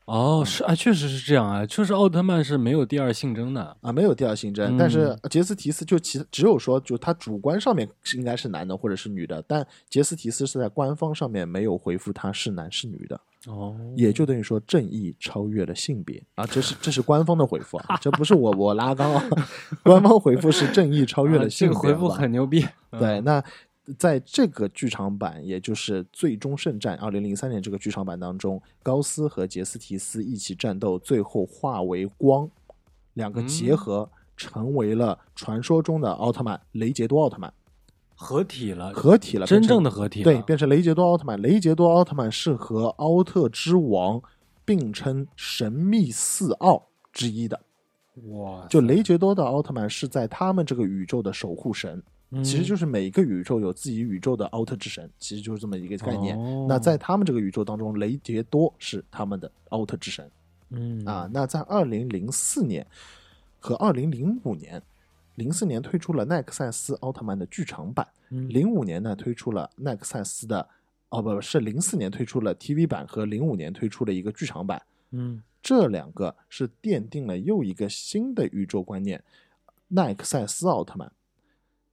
[0.07, 4.77] 哦，是啊，确实是这样啊，就是奥特曼是没有第二性征的，啊，没有第二性征。
[4.77, 13.19] 但是嗯杰斯提斯就其只有说，就他主观上面是应该是男的或者是女的，但杰斯提斯是在官方上面没有回复他是男是女的。
[13.47, 19.23] 哦，也就等于说正义超越了性别啊，这是这是官方的回复啊，这不是我我拉高啊，
[19.83, 21.75] 官方回复是正义超越啊了性别。
[21.75, 23.43] 这个回复很牛逼，对，嗯那
[23.97, 32.49] 在这个剧场版，也就是《最终圣战》二零零三年这个剧场版当中，高斯和杰斯提斯一起战斗，最后化为光，
[33.13, 37.53] 两个结嗯合，成为了传说中的奥特曼雷杰多奥特曼，
[38.15, 41.41] 合体了，合体了，真正的合体了，对，变成雷杰多奥特曼。
[41.41, 44.21] 雷杰多奥特曼是和奥特之王
[44.65, 47.59] 并称神秘四奥之一的。
[48.31, 56.37] 哇，就雷杰多的奥特曼是在他们这个宇宙的守护神，嗯其实就是每一个宇宙有自己宇宙的奥特之神，其实就是这么一个概念。
[56.37, 60.29] 哦那在他们这个宇宙当中，雷杰多是他们的奥特之神
[60.71, 61.29] 嗯啊。
[61.31, 62.85] 那在二零零四年
[63.59, 64.81] 和二零零五年，
[65.35, 70.67] 零四年推出了奈克赛斯奥特曼的剧场版，嗯零五年呢推出了奈克赛斯的，
[71.07, 79.23] 哦不不是零四年推出了 TV 版和零五年推出了一个剧场版，嗯这两个是奠定了又一个新的宇宙观念——
[79.87, 81.09] 奈克赛斯奥特曼。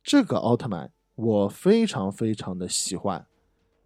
[0.05, 3.27] 这个奥特曼我非常非常的喜欢，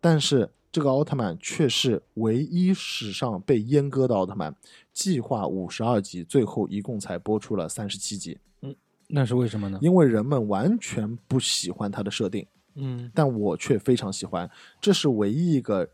[0.00, 4.52] 但是这个奥特曼却是唯一史上被阉割的奥特曼。
[4.92, 8.74] 计划五十二集，最后一共才播出了三十七集，嗯
[9.06, 9.78] 那是为什么呢？
[9.80, 12.44] 因为人们完全不喜欢它的设定。
[12.74, 14.50] 嗯但我却非常喜欢。
[14.80, 15.88] 这是唯一一个，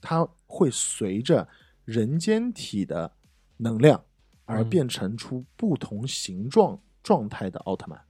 [0.00, 1.46] 它会随着
[1.84, 3.12] 人间体的
[3.58, 4.02] 能量
[4.44, 8.00] 而嗯变成出不同形状状态的奥特曼。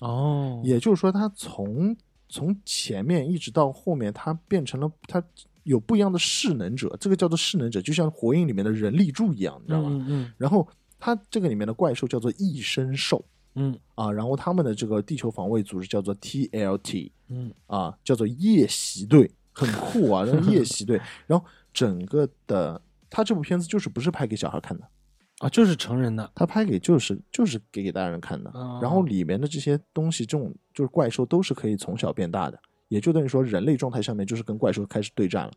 [0.00, 1.96] 哦，也就是说，它从
[2.28, 5.22] 从前面一直到后面，它变成了它
[5.62, 9.88] 有不一样的势能者，这个叫做势能者，就像火影里面的人力柱一样，你知道吗？
[9.90, 10.66] 嗯嗯然后
[10.98, 17.10] 它这个里面的怪兽叫做异生兽嗯啊，然后他们的这个地球防卫组织叫做 TLT。
[17.32, 21.00] 嗯啊，叫做夜袭队，很酷啊，那个夜袭队。
[21.28, 24.84] 然后整个的，他这部片子就是不是拍给小孩看的，
[25.40, 28.50] 啊，就是成人的，他拍给就是就是给给大人看的。
[28.54, 35.52] 哦然后里面的这些东西，这种就是怪兽都是可以从小变大的，也就等于说人类状态下面就是跟怪兽开始对战了。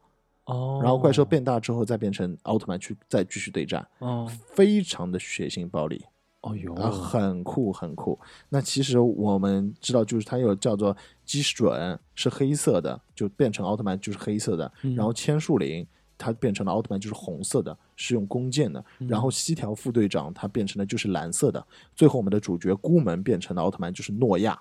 [0.46, 6.04] 哦，然后怪兽变大之后再变成奥特曼去再继续对战，哦非常的血腥暴力。
[6.42, 8.20] 哦哟，啊，很酷很酷。
[8.50, 14.70] 那其实我们知道，就是它有叫做基准是黑色的，就变成奥特曼就是黑色的。
[14.82, 18.84] 嗯然后千树林他变成了奥特曼就是红色的，是用弓箭的。
[19.08, 21.66] 然后西条副队长他变成了就是蓝色的。
[21.96, 24.60] 最后我们的主角孤门变成了奥特曼就是诺亚，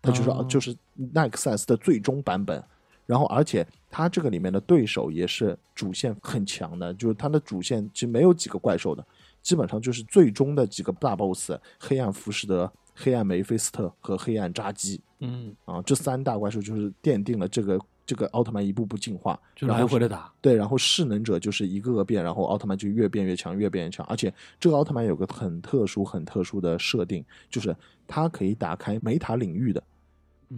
[0.00, 0.76] 他就是、哦就是
[1.12, 2.62] 奈克赛斯的最终版本。
[3.04, 9.06] 然后，而且他这个里面的对手也是主线很强的，就是他的主线其实没有几个怪兽的，
[9.42, 20.32] 基本上就是最终的几个大 boss：黑暗浮士德、黑暗梅菲斯特和黑暗扎基嗯，啊，这三大怪兽就是奠定了这个这个奥特曼一步步进化，就然后来回的打。
[20.40, 24.04] 对，然后势能者就是一个个变，然后奥特曼就越变越强，越变越强。
[24.06, 27.74] 而且这个奥特曼有个很特殊、很特殊的设定，就是
[28.06, 29.82] 它可以打开梅塔领域的。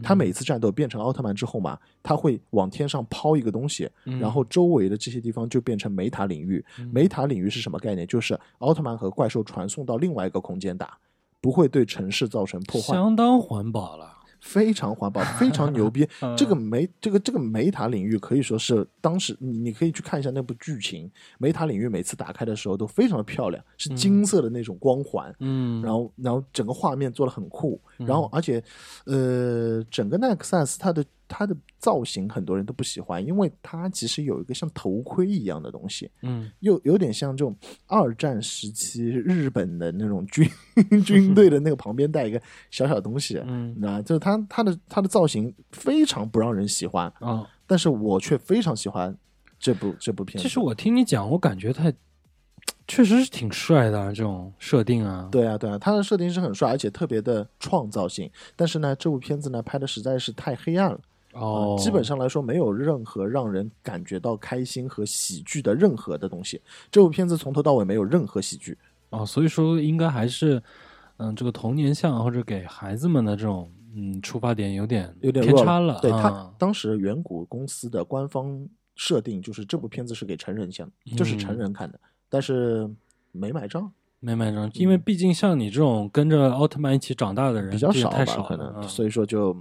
[0.02, 6.62] 他每次战斗变成奥特曼之后嘛，他会往天上抛一个东西，嗯然后周围的这些地方就变成梅塔领域。
[6.92, 8.06] 梅塔领域是什么概念？
[8.06, 10.98] 就是奥特曼和怪兽传送到另外一个空间打，
[11.40, 12.94] 不会对城市造成破坏。
[12.94, 14.14] 相当环保了。
[14.40, 16.34] 非常环保，非常牛逼 嗯。
[16.36, 25.34] 这个梅这个这个梅塔领域可以说是当时你你可以去看一下那部剧情，梅塔领域每次打开的时候都非常的漂亮，是金色的那种光环。
[25.40, 28.62] 嗯，然后，然后整个画面做的很酷，然后而且，
[29.06, 37.54] 呃，整个奈克赛斯它的它的造型很多人都不喜欢，因为它其实有一个像头盔一样的东西，嗯又有点像这种
[37.86, 40.48] 二战时期日本的那种军
[41.04, 44.02] 军队的那个旁边带一个小小东西，嗯你知道吗？
[44.02, 49.16] 就是它它的它的造型非常不让人喜欢，啊，但是我却非常喜欢
[49.60, 50.42] 这部这部片子。
[50.42, 51.92] 其实我听你讲，我感觉他
[52.86, 55.28] 确实是挺帅的啊，这种设定啊。
[55.30, 58.30] 对啊对啊，他的设定是很帅，而且特别的创造性。
[58.56, 60.98] 但是呢，这部片子呢拍的实在是太黑暗了。
[61.34, 66.60] 哦，基本上来说没有任何让人感觉到开心和喜剧的任何的东西。
[66.90, 68.76] 这部片子从头到尾没有任何喜剧。
[69.10, 70.62] 哦，所以说应该还是
[71.18, 75.98] 嗯，这个童年向或者给孩子们的这种嗯出发点有点有点偏差了。
[76.00, 82.88] 对他啊当时远古公司的官方设定就是这部片子是给成人向，就是成嗯人看的，但是
[83.32, 89.56] 没买账，没买账，因为毕竟像你这种跟着奥特曼一起长大的人比较少吧，可能，嗯所以说就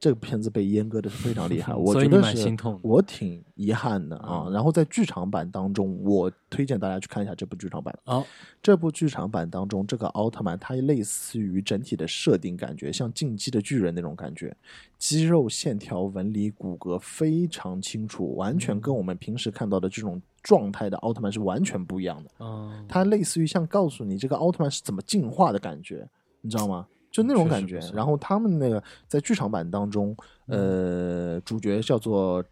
[0.00, 4.44] 这个片子被阉割的是非常厉害， 我觉得是蛮心痛我挺遗憾的啊。
[4.46, 7.96] 嗯然后在剧场版当中，我推荐大家去看一下这部剧场版。
[8.06, 8.24] 哦，
[8.62, 14.56] 这部剧场版当中，这个奥特曼它类似于整体的设定感觉，像进击的巨人那种感觉，
[14.98, 22.30] 肌肉线条、纹理、骨骼非常清楚，完全跟我们平时看到的这种状态的奥特曼是完全不一样的。
[22.38, 26.08] 嗯，它类似于像告诉你这个奥特曼是怎么进化的感觉，
[26.40, 26.86] 你知道吗？
[27.10, 32.44] 就那种感觉然后他们那个在剧场版当中，呃，主角叫做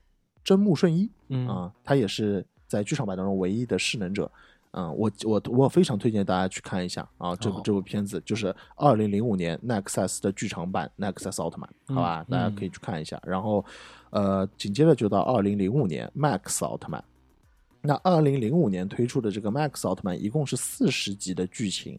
[0.42, 4.30] 真木顺一嗯啊，他也是在剧场版当中唯一的势能者。
[4.72, 7.62] 嗯，我我我非常推荐大家去看一下啊，这部哦。
[7.64, 13.18] 这部片子就是二零零五年奈克赛斯的剧场版奈克赛斯奥特曼，好吧，嗯大家可以去看一下。
[13.24, 13.64] 然后，
[14.10, 17.02] 呃，紧接着就到二零零五年 Max 奥特曼，
[17.80, 21.98] 那二零零五年推出的这个 Max 奥特曼一共是四十集的剧情，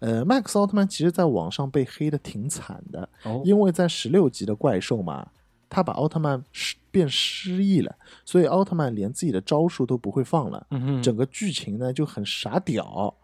[0.00, 5.26] 呃，Max 奥特曼其实在网上被黑的挺惨的，哦，因为在十六级的怪兽嘛，
[5.70, 13.14] 他把奥特曼失变失忆了，所以奥特曼连自己的招数都不会放了，嗯整个剧情呢就很傻屌，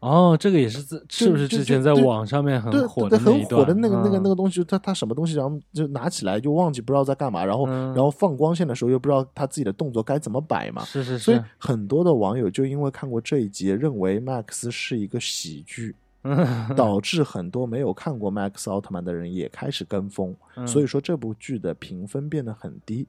[0.00, 3.18] 哦，这个也是自是不是之前在网上面很火，的？
[3.18, 7.92] 很火的那个那个那个，东西，就他他什么东西，然后就拿起来就忘记不知道在干嘛，然后嗯。
[7.94, 15.94] 然后放光线的时候又不知道他自己的动作该怎么摆嘛，是是是所以，很多的网友就因为看过这一集，认为 Max 是一个喜剧，
[16.76, 23.06] 导致很多没有看过 Max 奥特曼的人也开始跟风，嗯所以说这部剧的评分变得很低。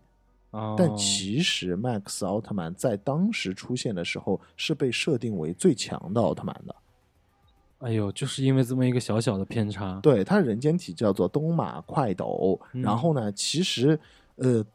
[0.52, 6.76] 哦但其实 Max 奥特曼在当时出现的时候是被设定为最强的奥特曼的，
[7.80, 14.00] 哎呦，就是因为这么一个小小的偏差，对，他人间体叫做东马快斗，嗯然后呢，其实
[14.36, 14.65] 呃。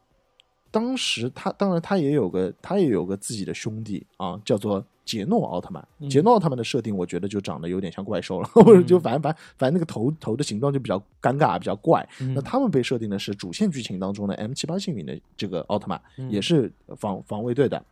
[0.77, 5.87] 当时他当然他也有个他也有个自己的兄弟啊，叫做杰诺奥特曼。
[6.01, 12.07] 嗯杰诺奥特曼的设定，我觉得就长得有点像怪兽了， 或者就反正反正反正那个头头的形状就比较尴尬，比较怪。
[12.21, 17.83] 嗯那他们被设定的是主线剧情当中的 M 七八幸运的这个奥特曼，嗯也是防防卫队的，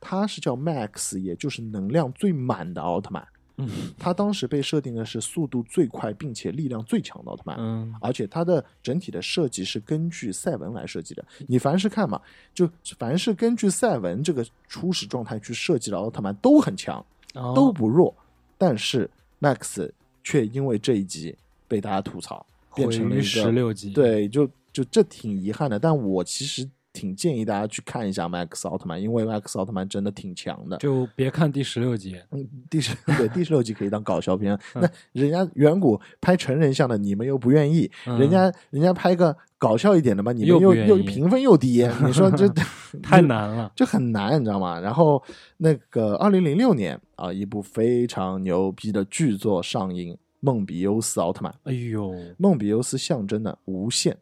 [0.00, 3.26] 他是叫 Max，也就是能量最满的奥特曼。
[3.60, 7.56] 嗯他当时被设定的是速度最快并且力量最强的奥特曼。
[7.58, 11.24] 嗯而且它的整体的设计是根据赛文来设计的。
[11.46, 12.20] 你凡是看嘛，
[12.54, 12.68] 就
[12.98, 18.14] 凡是根据赛文这个初始状态去设计的奥特曼都很强，哦都不弱。
[18.56, 19.08] 但是
[19.40, 19.90] Max
[20.22, 21.34] 却因为这一集
[21.66, 22.44] 被大家吐槽，
[22.74, 25.78] 变成了一十个六集，，对，就就这挺遗憾的。
[25.78, 26.68] 但我其实
[27.00, 30.76] 挺建议大家去看一下 Max 奥特曼，因为 Max 奥特曼真的挺强的。
[30.76, 42.46] 就别看第十六集，嗯，第十对第十六集可以当搞笑片，嗯那人家远古拍成人像的，你们又不愿意，嗯人家人家拍个搞笑一点的嘛，你们又又又评分又低， 你说这
[43.02, 43.72] 太难了。
[43.74, 44.78] 就很难，你知道吗？
[44.78, 45.22] 然后
[45.56, 51.50] 那个二零零六年啊，一部非常牛逼的剧作上映，《梦比优斯奥特曼》。
[51.64, 54.16] 哎呦，梦比优斯象征的无限，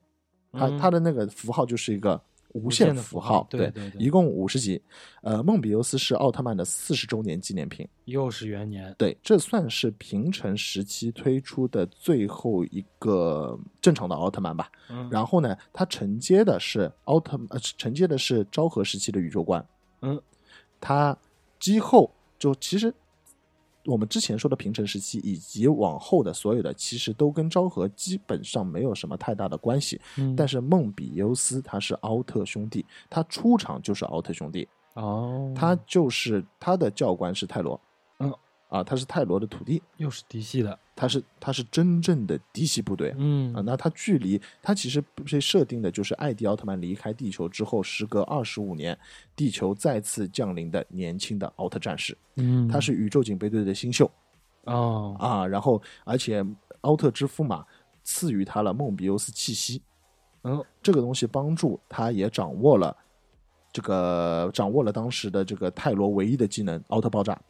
[0.53, 2.20] 它嗯它的那个符号就是一个
[2.53, 4.80] 无无限符号符号，对对对一共五十集。
[5.22, 14.70] 呃，梦比优斯是奥特曼的四十周年纪念品，又是元年，对，这算是平成时期推出的最后一个正常的奥特曼吧。
[14.88, 19.64] 嗯，然后呢，它承接的是奥特呃承接的是昭和时期的宇宙观，
[20.03, 20.20] 嗯，
[20.80, 21.16] 它
[21.59, 22.92] 之后就其实
[23.89, 29.99] 我们之前说的平成时期以及往后的所有的，其实都跟昭和基本上没有什么太大的关系。
[30.18, 30.36] 嗯。
[30.36, 37.80] 但是梦比优斯他是奥特兄弟，他出场就是奥特兄弟，哦，他就是他的教官是泰罗，嗯，
[38.69, 43.14] 啊，他是泰罗的徒弟，又是嫡系的，他是他是真正的嫡系部队。
[43.16, 43.53] 嗯。
[43.55, 48.97] 啊，那他距离他其实被设定的就是艾迪奥特曼离开地球之后，时隔二十五年，
[49.35, 54.11] 地球再次降临的年轻的奥特战士，嗯，他是宇宙警备队的新秀。
[54.64, 56.45] 哦，啊，然后而且
[56.83, 57.64] 奥特之父嘛
[58.05, 59.81] 赐予他了梦比优斯气息，
[60.45, 62.95] 嗯，这个东西帮助他也掌握了
[63.73, 67.41] 这个掌握了当时的这个泰罗唯一的技能奥特爆炸，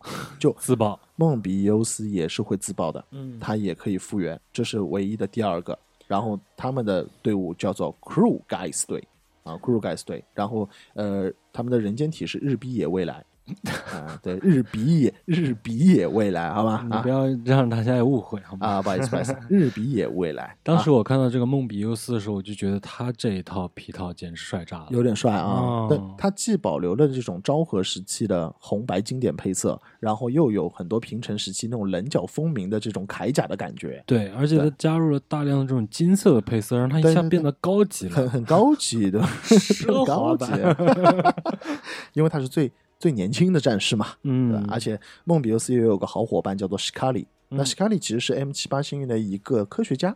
[0.38, 5.78] 就自爆，梦比优斯也是会自爆的，嗯，他也可以复原，这是唯一的第二个。
[6.06, 9.06] 然后他们的队伍叫做 Crew Guys 队
[9.42, 10.24] 啊，Crew Guys 队。
[10.32, 13.24] 然后呃，他们的人间体是日逼野未来
[13.92, 18.66] 啊，对，日比野日比野未来，好吧啊你不要让大家有误会好吗？
[18.66, 20.56] 啊，不好意思不好意思， 日比野未来。
[20.62, 24.86] 当时啊我看到这个梦比优斯的时候，我就觉得他这一套皮套简直帅炸了。
[24.90, 38.16] 有点帅啊它既保留了这种昭和时期的红白经典配色，然后又有很多平成时期那种棱角分明的这种铠甲的感觉，对，而且对它加入了大量的这种金色的配色，让它一下变得高级了。
[38.16, 41.34] 很很高级的，奢华很高级版，
[42.14, 44.62] 因为他是最最年轻的战士嘛，对吧？
[44.64, 50.14] 嗯？，而且梦比优斯也有个好伙伴叫做史卡里，那嗯史卡里其实是 M 七八星云的一个科学家。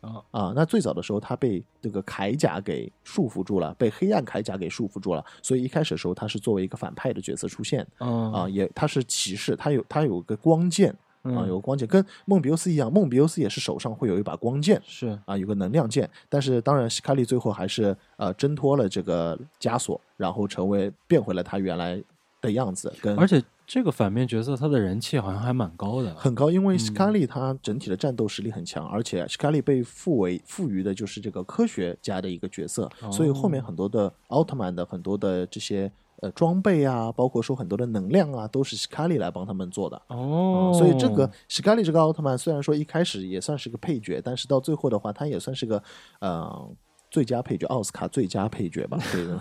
[0.00, 0.52] 啊啊。
[0.54, 7.86] 那最早的时候，他被这个铠甲给束缚住了，被黑暗铠甲给束缚住了，所以一开始的时候他是作为一个反派的角色出现。
[7.98, 14.82] 啊，啊也他是骑士，他有他有个光剑啊，嗯有个光剑，跟梦比优斯一样，梦比优斯也是手上会有一把光剑。
[14.84, 15.18] 是。
[15.24, 22.02] 啊，有个能量剑，但是当然，希卡利最后还是呃挣脱了这个枷锁，然后成为变回了他原来
[22.44, 26.14] 的样子，跟而且这个反面角色他的人气好像还蛮高的。
[26.14, 35.90] 很高，因为嗯希卡利他整体的战斗实力很强，而且斯卡利被赋为赋予的就是这个科学家的一个角色，所以后面哦很多的奥特曼的很多的这些
[36.20, 39.96] 呃装备啊，包括说很多的能量啊，都是希卡利来帮他们做的。
[40.08, 45.82] 哦嗯，所以这个史卡利这个奥特曼虽然说一开始也算是个配角，但是到最后的话，他也算是个
[46.20, 46.70] 呃
[47.10, 48.98] 最佳配角，奥斯卡最佳配角吧。
[49.10, 49.40] 对的。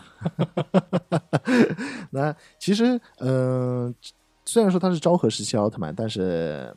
[2.12, 3.94] 那其实嗯、
[4.46, 6.76] 虽然说他是昭和时期奥特曼，但是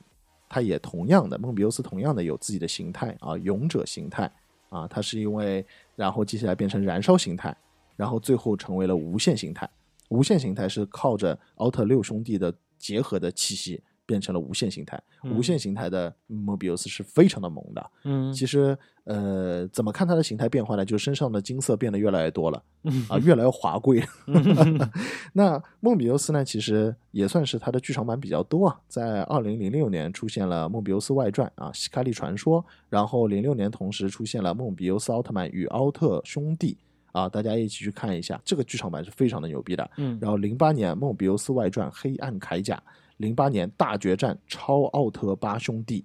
[0.48, 4.30] 他也同样的，梦比优斯同样的有自己的形态啊，勇者形态
[4.68, 5.64] 啊，他是因为
[5.94, 7.56] 然后接下来变成燃烧形态，
[7.96, 9.68] 然后最后成为了无限形态。
[10.08, 14.98] 无限形态是靠着奥特六兄弟的结合的气息变成了无限形态。
[15.24, 17.90] 无限形态的莫比乌斯是非常的萌的。
[18.04, 20.84] 嗯其实，呃，怎么看它的形态变化呢？
[20.84, 24.02] 就是身上的金色变得越来越多了嗯 啊，越来越华贵。
[25.32, 28.80] 那梦比优斯呢，其实也算是它的剧场版比较多啊。
[28.88, 36.76] 在二零零六年出现了《梦比优斯外传》啊，《希卡利传说》，然后零六年同时出现了《梦比优斯奥特曼与奥特兄弟》
[37.18, 39.88] 啊，大家一起去看一下，这个剧场版是非常的牛逼的。
[39.96, 42.76] 嗯然后零八年《梦比优斯外传：黑暗铠甲》，
[43.16, 46.02] 零八年《大决战：超奥特八兄弟》。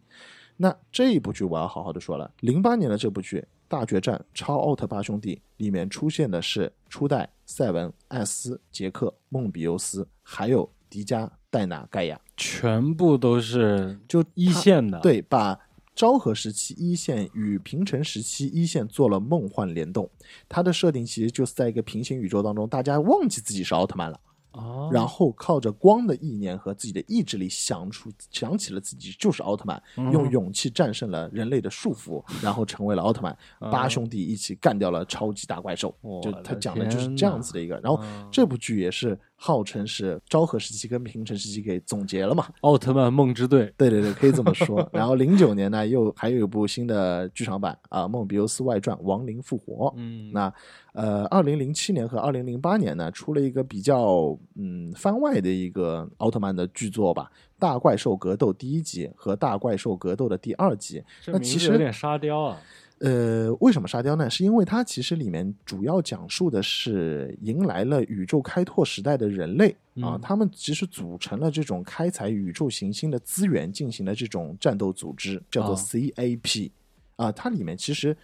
[0.57, 15.59] 那这一部剧我要好好的说了，零八年的这部剧《大决战：超奥特八兄弟》里面出现的是初代赛文、艾斯、杰克、梦比优斯，还有迪迦、戴拿、盖亚，全部都是就一线的。，对，把
[15.95, 20.09] 昭和时期一线与平成时期一线做了梦幻联动。
[20.47, 24.19] 它的设定其实就是在一个平行宇宙当中，大家忘记自己是奥特曼了。
[24.51, 33.37] 哦，然后靠着光的意念和自己的意志力想出想起了自己就是奥特曼，嗯用勇气战胜了人类的束缚， 然后成为了奥特曼。
[33.71, 37.79] 八兄弟一起干掉了超级大怪兽，我就他讲的就是这样子的一个。
[37.79, 42.45] 然后嗯这部剧也是号称是昭和时期跟平成时期给总结了嘛。
[42.61, 44.87] 奥特曼梦之队，对对对，可以这么说。
[44.93, 49.87] 然后零九年呢，又还有一部新的剧场版啊，《梦比优斯外传：亡灵复活》。
[49.97, 50.53] 嗯，那
[50.93, 61.03] 呃，二零零七年和二零零八年呢，出了一个比较嗯番外的一个奥特曼的剧作吧，《大怪兽格斗》第一集和《大怪兽格斗》的第二集。
[61.19, 62.61] 这那其实有点沙雕啊。
[63.03, 64.29] 呃，为什么沙雕呢？
[64.29, 76.71] 是因为它其实里面主要讲述的是迎来了宇宙开拓时代的人类啊，嗯他们其实组成了这种开采宇宙行星的资源，进行的这种战斗组织，叫做啊 CAP
[77.15, 77.31] 啊。
[77.31, 78.15] 它里面其实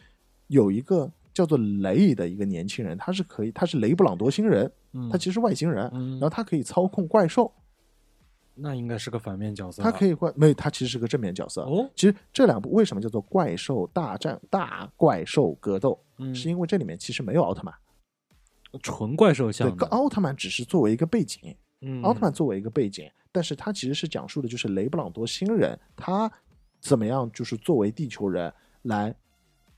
[0.45, 7.51] 有一个叫做雷的一个年轻人，他是可以，他是雷布朗多星人，嗯，他其实外星人，嗯然后他可以操控怪兽，
[8.59, 9.91] 那应该是个反面角色啊。
[9.91, 11.61] 他可以怪没有，他其实是个正面角色。
[11.61, 15.99] 哦，其实这两部为什么叫做怪兽大战大怪兽格斗？
[16.17, 17.73] 嗯，是因为这里面其实没有奥特曼，
[18.81, 19.85] 纯怪兽对，像的。
[19.87, 26.31] 奥特曼只是作为一个背景，嗯，奥特曼作为一个背景，但是他其实是讲述的就是雷布朗多星人他
[26.79, 28.51] 怎么样，就是作为地球人
[28.83, 29.13] 来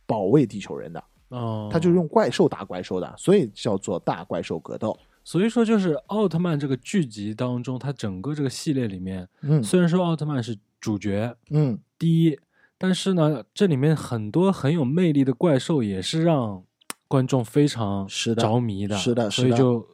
[0.06, 4.98] 保卫地球人的，哦，他就用怪兽打怪兽的，所以叫做大怪兽格斗。
[5.30, 12.40] 所以说，就是奥特曼这个剧集当中，它整个这个系列里面，嗯虽然说奥特曼是主角嗯，第一，
[12.80, 16.64] 但是呢，这里面很多很有魅力的怪兽也是让
[17.08, 19.88] 观众非常着迷的，是的是的所以就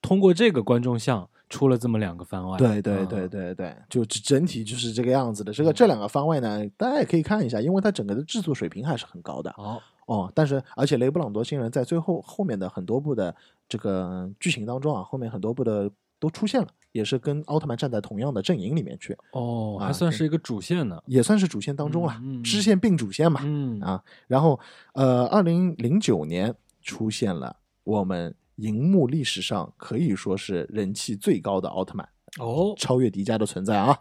[0.00, 2.56] 通过这个观众像出了这么两个番外。
[2.56, 5.52] 对对啊对对对，就整体就是这个样子的。
[5.52, 9.54] 这个这两个番外呢，大家也可以看一下，因为它整个的制作水平还是很高的。
[9.58, 13.34] 哦，哦，但是而且雷布朗多星人在最后后面的很多部的
[13.68, 21.02] 这个剧情当中啊，后面很多部的都出现了，也是跟奥特曼站在同样的阵营里面去，哦，啊还算是一个主线呢。
[21.06, 23.40] 也算是主线当中了，嗯嗯支线并主线嘛。
[23.44, 24.58] 嗯啊，然后
[24.94, 32.08] 呃，二零零九年出现了我们荧幕历史上可以说是人气最高的奥特曼，
[32.38, 33.98] 哦，超越迪迦的存在啊，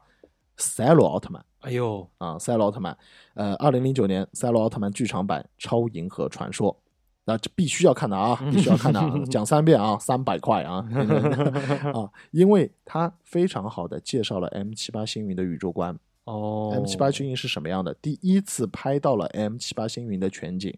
[0.57, 1.43] 赛罗奥特曼。
[1.61, 2.95] 哎呦，啊，赛罗奥特曼，
[3.35, 6.71] 呃，二零零九年赛罗奥特曼剧场版《超银河传说》，
[7.25, 10.85] 那这必须要看的啊，必须要看的啊， 讲三遍啊，三百块啊
[11.93, 15.97] 啊，因为它非常好的介绍了 M 七八星云的宇宙观。
[16.25, 17.93] 哦 M 七八星云是什么样的？
[17.95, 20.73] 第一次拍到了 M 七八星云的全景，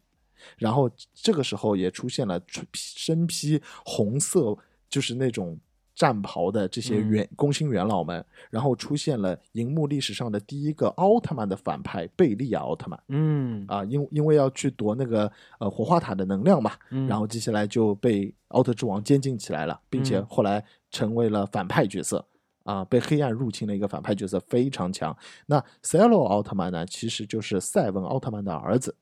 [0.58, 2.40] 然后这个时候也出现了
[2.74, 4.58] 身披红色，
[4.90, 5.60] 就是那种
[5.96, 7.10] 战袍的这些嗯。
[7.10, 13.04] 元、工薪元老们，然后出现了荧幕历史上的第一个奥特曼的反派贝利亚奥特曼。
[13.08, 13.66] 嗯。
[13.68, 17.08] 啊，因因为要去夺那个呃火化塔的能量嘛，嗯。
[17.08, 20.26] 然后接下来就被奥特之王监禁起来了，并且嗯。
[20.30, 22.24] 后来成为了反派角色。
[22.66, 25.16] 啊，被黑暗入侵的一个反派角色非常强。
[25.46, 28.96] 那赛罗奥特曼呢，其实就是赛文奥特曼的儿子，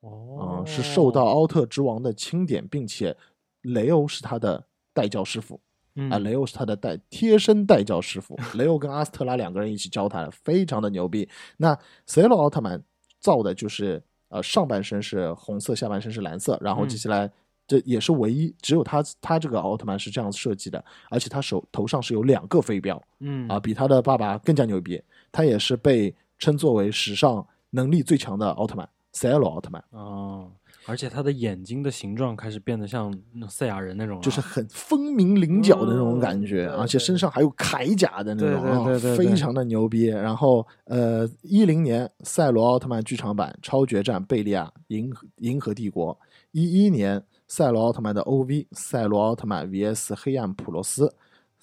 [0.00, 0.58] 哦。
[0.58, 3.16] 嗯，是受到奥特之王的钦点，并且
[3.62, 5.60] 雷欧是他的代教师傅
[5.98, 8.38] 嗯啊，雷欧是他的代贴身代教师傅。
[8.54, 11.28] 雷欧跟阿斯特拉两个人一起教他，非常的牛逼。
[11.56, 11.76] 那
[12.06, 12.82] 赛罗奥特曼
[13.20, 17.30] 造的就是呃上半身是红色，下半身是蓝色，然后嗯接下来。
[17.70, 24.98] 这也是唯一，只有他他这个奥特曼是这样设计的，而且他手头上是有两个飞镖，嗯啊，比他的爸爸更加牛逼。
[25.30, 30.50] 他也是被称作为史上能力最强的奥特曼——赛罗奥特曼，哦，
[30.88, 33.12] 而且他的眼睛的形状开始变得像
[33.48, 40.06] 赛亚人那种了，就是很风鸣棱角的那种感觉，嗯而且身上还有铠甲的那种啊，对对对对对非常的牛逼。
[40.06, 46.14] 然后，呃，一零年赛罗奥特曼剧场版《超决战贝利亚：银河银河帝国》，
[46.52, 51.14] 一一年赛罗奥特曼的 OV《赛罗奥特曼 VS 黑暗普罗斯》，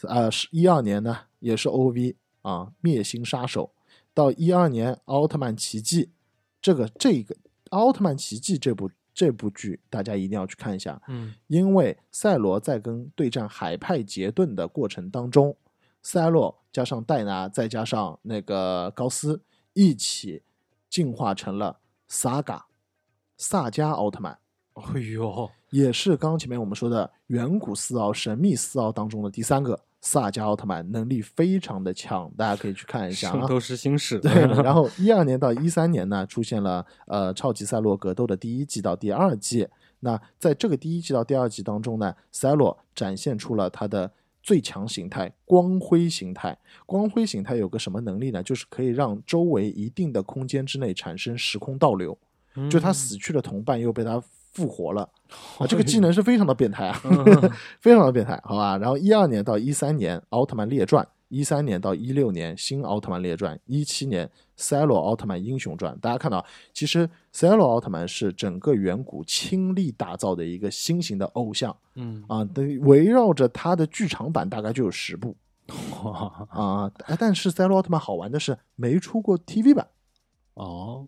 [0.07, 2.51] 呃，是一二年呢也是 OV 啊，
[2.81, 3.63] 《灭星杀手》。
[4.13, 6.09] 到一二年奥特曼奇迹，
[6.61, 7.35] 这个这个
[7.71, 11.33] 奥特曼奇迹这部这部剧大家一定要去看一下，嗯。
[11.47, 15.55] 因为赛罗在跟对战海派杰顿的过程当中，
[16.03, 19.41] 赛罗加上戴拿再加上那个高斯
[19.73, 20.43] 一起
[20.89, 22.67] 进化成了萨嘎
[23.37, 24.37] 萨迦奥特曼，
[24.73, 33.31] 哎呦，也是刚刚前面我们说的远古四奥、神秘四奥当中的第三个萨迦奥特曼，能力非常的强，大家可以去看一下啊。
[33.31, 34.31] 圣斗士星矢，对，
[34.63, 39.67] 然后一二年到一三年呢，出现了呃超级赛洛格斗的第一季到第二季。
[40.01, 44.11] 那在这个第一季到第二季当中呢，赛洛展现出了他的
[44.43, 46.55] 最强形态——光辉形态。
[46.85, 48.43] 光辉形态有个什么能力呢？
[48.43, 52.15] 就是可以让周围一定的空间之内产生时空倒流，
[52.55, 54.21] 嗯就他死去的同伴又被他
[54.55, 55.07] 复活了。
[55.59, 57.51] 啊，这个技能是非常的变态啊，嗯
[57.81, 58.77] 非常的变态，好吧？
[58.77, 64.25] 然后一二年到一三年，《奥特曼列传》一三年到一六年《新奥特曼列传》，一七年
[64.55, 65.93] 《赛罗奥特曼英雄传》。
[65.99, 75.35] 大家看到，其实赛罗奥特曼是整个远古倾力打造的一个新型的偶像嗯，啊，对，围绕着他的剧场版大概就有十部
[76.03, 76.91] 哇，啊。
[77.05, 79.87] 哎但是赛罗奥特曼好玩的是没出过 TV 版。
[80.53, 81.07] 哦，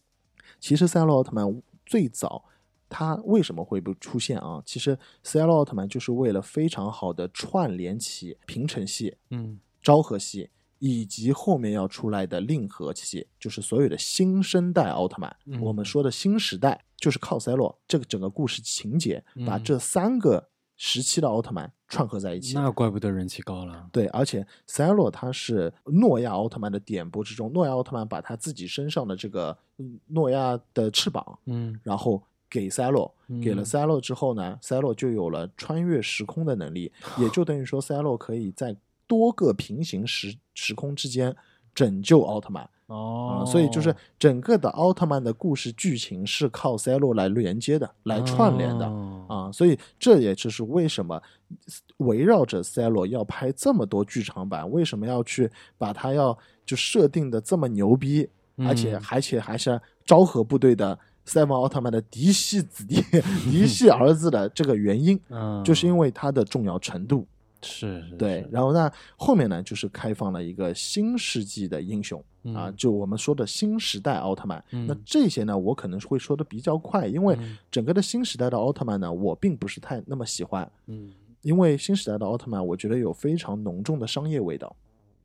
[0.60, 1.46] 其实赛罗奥特曼
[1.86, 2.44] 最早
[2.90, 4.62] 它为什么会不出现啊？
[4.66, 15.34] 其实赛罗奥特曼就是为了非常好的串联起平成系、嗯昭和系以及后面要出来的令和系，就是所有的新生代奥特曼。
[15.46, 22.54] 嗯我们说的新时代，就是靠赛罗这个整个故事情节，把嗯这三个时期的奥特曼串合在一起。
[22.54, 23.90] 那怪不得人气高了。
[23.92, 33.66] 对，而且赛罗他是诺亚奥特曼的点拨之中，诺亚奥特曼把他自己身上的这个嗯诺亚的翅膀，嗯然后给赛罗，给了嗯。
[33.66, 38.76] 赛罗之后呢，赛罗就有了穿越时空的能力，也就等于说赛罗可以在
[39.06, 41.36] 多个平行时时空之间
[41.74, 42.70] 拯救奥特曼。
[42.88, 48.86] 哦啊、，所以就是整个的奥特曼的故事剧情是靠赛罗来连接的，来串联的。
[48.86, 49.26] 哦。
[49.28, 51.22] 啊，所以这也就是为什么
[51.98, 58.30] 围绕着赛罗要拍这么多剧场版，为什么要去把它要就设定的这么牛逼，
[58.60, 59.02] 而且嗯。
[59.12, 63.04] 而且还是昭和部队的赛文奥特曼的嫡系子弟、
[63.44, 67.28] 嫡系儿子的这个原因，嗯，就是因为它的重要程度。
[67.64, 72.20] 是是对，然后呢，后面呢就是开放了一个新世纪的英雄
[72.54, 74.64] 啊，嗯就我们说的新时代奥特曼。
[74.70, 80.72] 那嗯这些呢，我可能会说的比较快，因为嗯整个的新时代的奥特曼呢，我并不是太那么喜欢。
[80.86, 81.10] 嗯，
[81.42, 84.74] 因为新时代的奥特曼，我觉得有非常浓重的商业味道。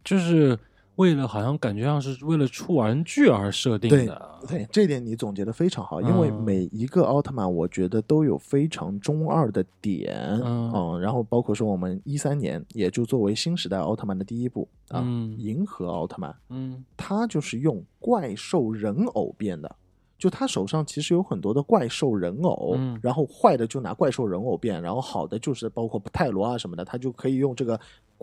[0.02, 0.58] 就是
[0.96, 4.30] 为了好像感觉像是为了出玩具而设定的。
[4.46, 6.00] 对，这点你总结的非常好。
[6.02, 10.14] 因为嗯每一个奥特曼，我觉得都有非常中二的点，
[10.44, 19.76] 嗯然后包括说我们一三年，也就作为新时代奥特曼的第一部啊，嗯银河奥特曼，嗯他就是用怪兽人偶变的。
[20.18, 27.80] 就他手上其实有很多的怪兽人偶，嗯然后坏的就拿怪兽人偶变，然后好的就是包括泰罗啊什么的，他就可以用这个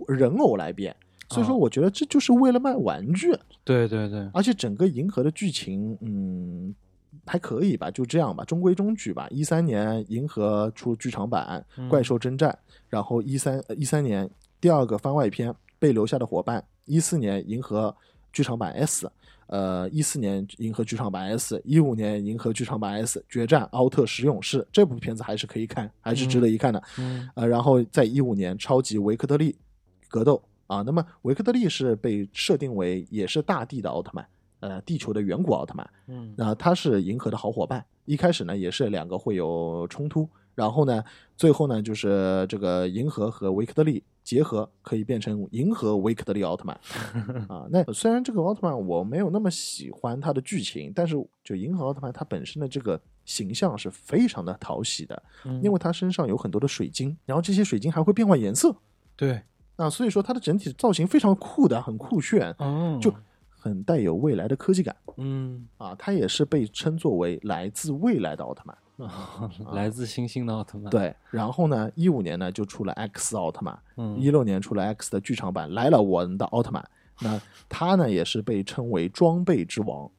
[0.08, 0.96] 人偶来变。
[1.30, 3.32] 所以说，啊我觉得这就是为了卖玩具，
[3.64, 6.74] 对对对，而且整个银河的剧情，嗯，
[7.26, 9.28] 还可以吧，就这样吧，中规中矩吧。
[9.30, 12.52] 一三年银河出剧场版嗯《怪兽征战》，
[12.88, 17.96] 然后一三一三年第二个番外篇《被留下的伙伴》，一四年银河
[18.34, 19.10] 剧场版 S，
[19.48, 26.82] 呃，一四年银河剧场版 S，一五年银河剧场版 S 决战奥特十勇士这部片子还是可以看，还是值得一看的。
[26.98, 29.56] 嗯呃，然后在一五年超级维克特利
[30.08, 34.24] 格斗啊，那么维克特利是被设定为也是大地的奥特曼，
[34.60, 41.04] 呃，地球的远古奥特曼，嗯那、他是银河的好伙伴，一开始呢也是两个会有冲突，然后呢，
[41.36, 46.80] 最后呢就是这个银河和维克特利结合，可以变成银河维克特利奥特曼
[47.50, 47.68] 啊。
[47.72, 58.76] 那虽然这个奥特曼我没有那么喜欢它的剧情，但是就银河奥特曼它本身的这个形象是非常的讨喜的，嗯因为它身上有很多的水晶，然后这些水晶还会变换颜色。
[59.16, 59.42] 对
[59.80, 63.14] 啊，所以说它的整体造型非常酷的，很酷炫，哦，就
[63.50, 65.96] 很带有未来的科技感嗯啊。
[65.98, 68.78] 它也是被称作为来自未来的奥特曼。
[69.72, 76.86] 来自星星的奥特曼，，对，然后呢，一五年呢就出了 X 奥特曼，嗯一六年出了 X 的剧场版，来了我们的奥特曼。
[77.22, 80.10] 那他呢也是被称为装备之王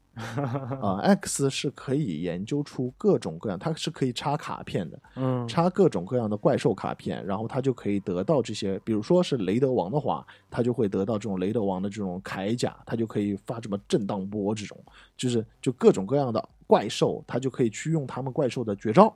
[0.80, 0.98] 啊。
[1.20, 14.76] X 是可以研究出各种各样，它是可以插卡片的，嗯插各种各样的怪兽卡片，然后它就可以得到这些，比如说是雷德王的话，它就会得到这种雷德王的这种铠甲，它就可以发什么震荡波这种，
[15.16, 19.14] 就是就各种各样的怪兽，它就可以去用他们怪兽的绝招，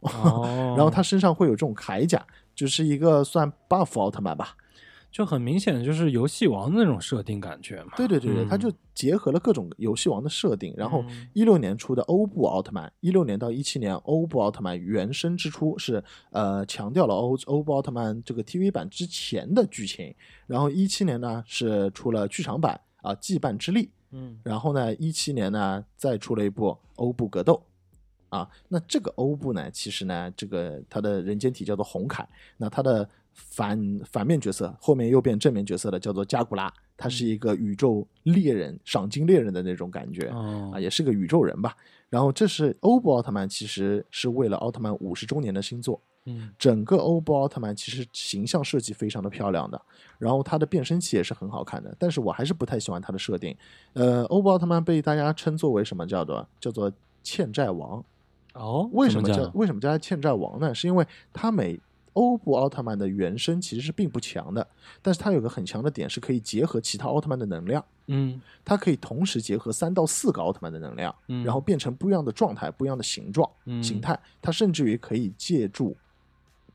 [0.00, 2.24] 哦， 然后他身上会有这种铠甲，
[2.54, 4.56] 就是一个算 buff 奥特曼吧。
[5.14, 8.48] 就很明显的就是游戏王的那种设定感觉嘛，对对对对，嗯。
[8.48, 11.28] 他就结合了各种游戏王的设定，然后嗯。
[11.34, 16.02] 一六年出的欧布奥特曼，一六年到一七年欧布奥特曼原生之初是
[16.32, 20.12] 呃强调了欧欧布奥特曼这个 TV 版之前的剧情，
[20.48, 24.36] 然后一七年呢是出了剧场版啊羁绊之力，嗯。
[24.42, 27.62] 然后呢一七年呢再出了一部欧布格斗。
[28.30, 41.76] 啊，那这个欧布呢，其实呢，这个它的人间体叫做红凯，那它的反反面角色后面又变正面角色的叫做加古拉，他是一个宇宙猎人、赏金猎人的那种感觉、哦啊，也是个宇宙人吧。
[42.08, 49.80] 然后这是欧布奥特曼，其实是为了奥特曼五十周年的新作，嗯整个欧布奥特曼其实形象设计非常的漂亮的，
[50.18, 53.56] 然后它的变身器也是很好看的，但是我还是不太喜欢它的设定。
[53.94, 58.04] 呃，欧布奥特曼被大家称作为什么叫做叫做欠债王？
[58.52, 60.72] 哦，为什么叫为什么叫他欠债王呢？
[60.72, 61.76] 是因为他每
[62.14, 64.66] 欧布奥特曼的原身其实是并不强的，
[65.02, 74.18] 但是它有个很强的点是可以结合其他奥特曼的能量，嗯它可以同时结合三到四个奥特曼的能量，嗯，然后变成不一样的状态、不一样的形状、嗯形态。
[74.40, 75.96] 它甚至于可以借助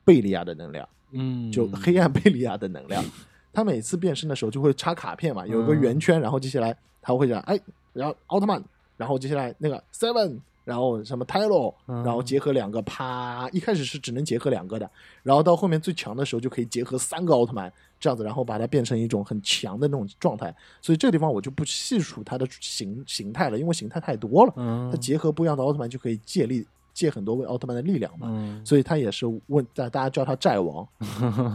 [0.06, 3.04] 贝利亚的能量，嗯就黑暗贝利亚的能量。
[3.52, 7.60] 他每次变身的时候就会插卡片嘛，有个圆圈，然后接下来他会讲，哎，
[7.94, 8.64] 然后奥特曼，
[8.96, 14.88] 然后接下来那个 Seven，然后什么 Tylo，嗯然后结合两个，啪，一开始是只能结合两个的，
[15.24, 20.55] 然后到后面最强的时候就可以结合三个奥特曼，这样子，然后把它变成一种很强的那种状态。
[20.80, 24.53] 所以这个地方我就不细数它的形形态了，因为形态太多了。
[24.57, 26.63] 嗯它结合不一样的奥特曼就可以借力
[26.93, 28.28] 借很多位奥特曼的力量嘛。
[28.30, 30.88] 嗯所以他也是问大大家叫他债王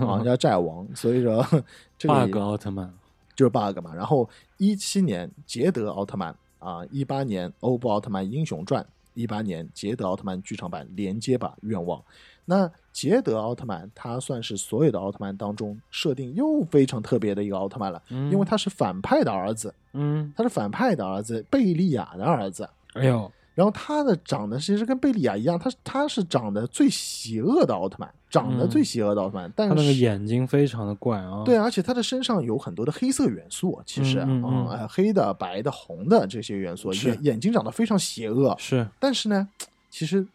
[0.08, 1.46] 啊，叫债王，所以说
[1.96, 2.92] 这个 bug 奥特曼，
[3.36, 3.94] 就是 bug 嘛。
[3.94, 8.84] 然后一七年捷德奥特曼啊，一八年欧布奥特曼英雄传，
[9.14, 12.02] 一八年捷德奥特曼剧场版连接吧愿望。
[12.44, 22.68] 那捷德奥特曼他算是所有的奥特曼当中设定又非常特别的一个奥特曼了，嗯因为他是反派的儿子，嗯，他是反派的儿子，贝利亚的儿子。
[22.92, 39.48] 哎呦，然后他的长得其实跟贝利亚一样，他他是长得最邪恶的奥特曼，长得最邪恶的奥特曼，但是他那个眼睛非常的怪啊，对，而且他的身上有很多的黑色元素，其实嗯嗯嗯呃黑的、白的、红的这些元素，眼眼睛长得非常邪恶，是，但是呢，
[39.88, 40.26] 其实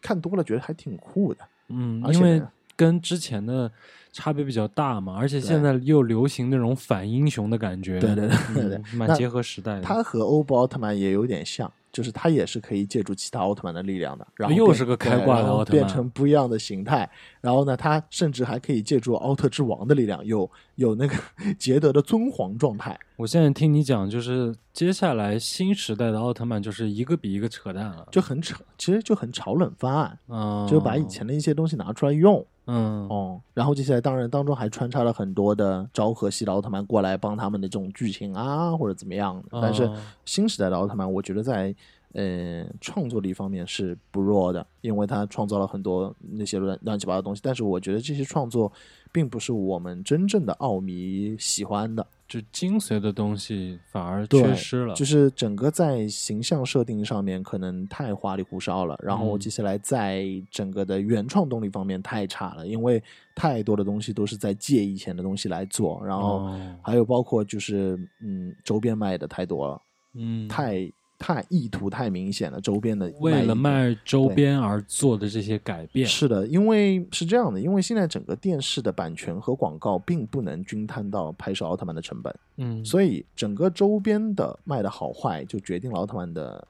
[0.00, 1.40] 看多了觉得还挺酷的。
[1.68, 2.42] 嗯，而且因为
[2.76, 3.70] 跟之前的
[4.12, 9.80] 差别比较大嘛，而且现在又流行那种反英雄的感觉，对对对对对嗯蛮结合时代的。
[9.82, 17.08] 他和欧布奥特曼也有点像，就是他也是可以借助其他奥特曼的力量的，然后又是个开挂的奥特曼变成不一样的形态。
[17.40, 21.14] 然后呢，他甚至还可以借助奥特之王的力量，有有那个
[21.58, 22.98] 捷德的尊皇状态。
[23.16, 32.44] 我现在听你讲，就是接下来新时代的奥特曼就是一个比一个扯淡了，就很扯，其实就很炒冷饭，嗯，就把以前的一些东西拿出来用。
[32.66, 39.60] 嗯哦，然后接下来当然当中还穿插了很多的昭和系的奥特曼过来帮他们的这种剧情啊，或者怎么样的。
[39.60, 41.74] 但是哦新时代的奥特曼，我觉得在
[42.14, 47.40] 呃创作力方面是不弱的，因为他创造了很多那些乱乱七八糟的东西。
[47.44, 48.70] 但是我觉得这些创作
[49.10, 52.06] 并不是我们真正的奥迷喜欢的。
[52.28, 63.02] 就精髓的东西反而对缺失了，就是整个在形象设定上面可能太花里胡哨了，然后嗯接下来在整个的原创动力方面太差了，因为
[63.34, 69.82] 太多的东西都是在借以前的东西来做，然后哦还有包括就是嗯周边卖的太多了，
[70.14, 70.90] 嗯，太
[71.22, 86.66] 太意图太明显了，周边的为了卖周边而做的这些改变，是的，因为是这样的，因为现在整个电视的版权和广告并不能均摊到拍摄奥特曼的成本，嗯，所以整个周边的卖的好坏就决定了奥特曼的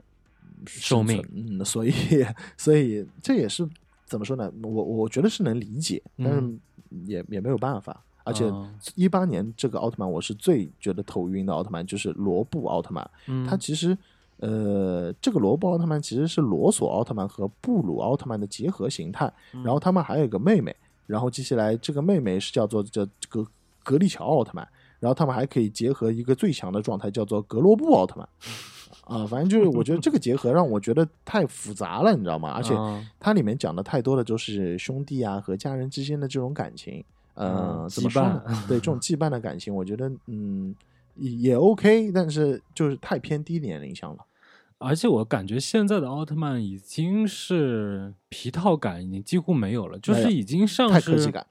[0.59, 1.25] 嗯寿命。
[1.33, 1.93] 嗯，所以
[2.59, 3.67] 所以这也是
[4.05, 4.53] 怎么说呢？
[4.63, 6.61] 我我觉得是能理解，但是嗯
[7.07, 8.05] 也也没有办法。
[8.25, 13.11] 而且哦一八年这个奥特曼，我是最觉得头晕的奥特曼就是罗布奥特曼。
[13.27, 13.99] 嗯它其实
[14.43, 20.75] 呃，这个罗布奥特曼其实是罗索奥特曼和布鲁奥特曼的结合形态，嗯然后他们还有一个妹妹，
[21.07, 23.47] 然后接下来这个妹妹是叫做叫格
[23.85, 24.67] 格利乔奥特曼，
[24.99, 28.29] 然后他们还可以结合一个最强的状态叫做格罗布奥特曼。
[29.05, 32.51] 啊，反正就是我觉得这个结合让我觉得太复杂了，你知道吗？
[32.51, 38.43] 而且啊它里面讲的太多的就是兄弟啊和家人之间的这种感情，呃，嗯怎么说呢？
[38.67, 40.75] 对这种羁绊的感情，我觉得嗯
[41.17, 44.25] 也也 OK，但是就是太偏低年龄向了。
[44.83, 51.47] 而且我感觉现在的奥特曼已经是皮套感已经几乎没有了，就是已经上是太科技感，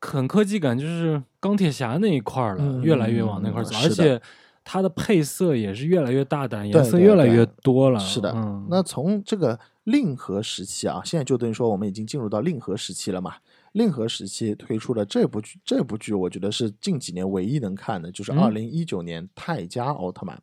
[0.00, 4.20] 很科技感，就是钢铁侠那一块儿了，嗯越来越往那块儿走，而且
[4.64, 7.98] 它的配色也是越来越大胆，颜色越来越多了。
[7.98, 13.34] 是的，嗯，那从这个令和时期啊，现在就等于说我们已经进入到令和时期了嘛。
[13.72, 20.40] 令和时期推出了这部剧，这部剧我觉得是近几年唯一能看的，就是嗯二零一九年泰迦奥特曼，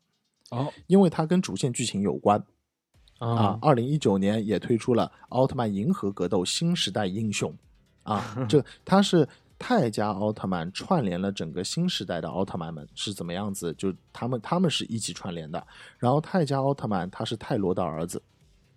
[0.53, 2.43] 哦因为它跟主线剧情有关
[3.19, 3.59] 啊啊。
[3.61, 7.53] 二零一九年也推出了奥特曼银河格斗新时代英雄
[8.03, 9.27] 啊，这 它是
[9.57, 15.65] 泰迦奥特曼串联了整个新时代的奥特曼们是怎么样子，就他们他们是一起串联的。
[15.97, 18.21] 然后泰迦奥特曼他是泰罗的儿子，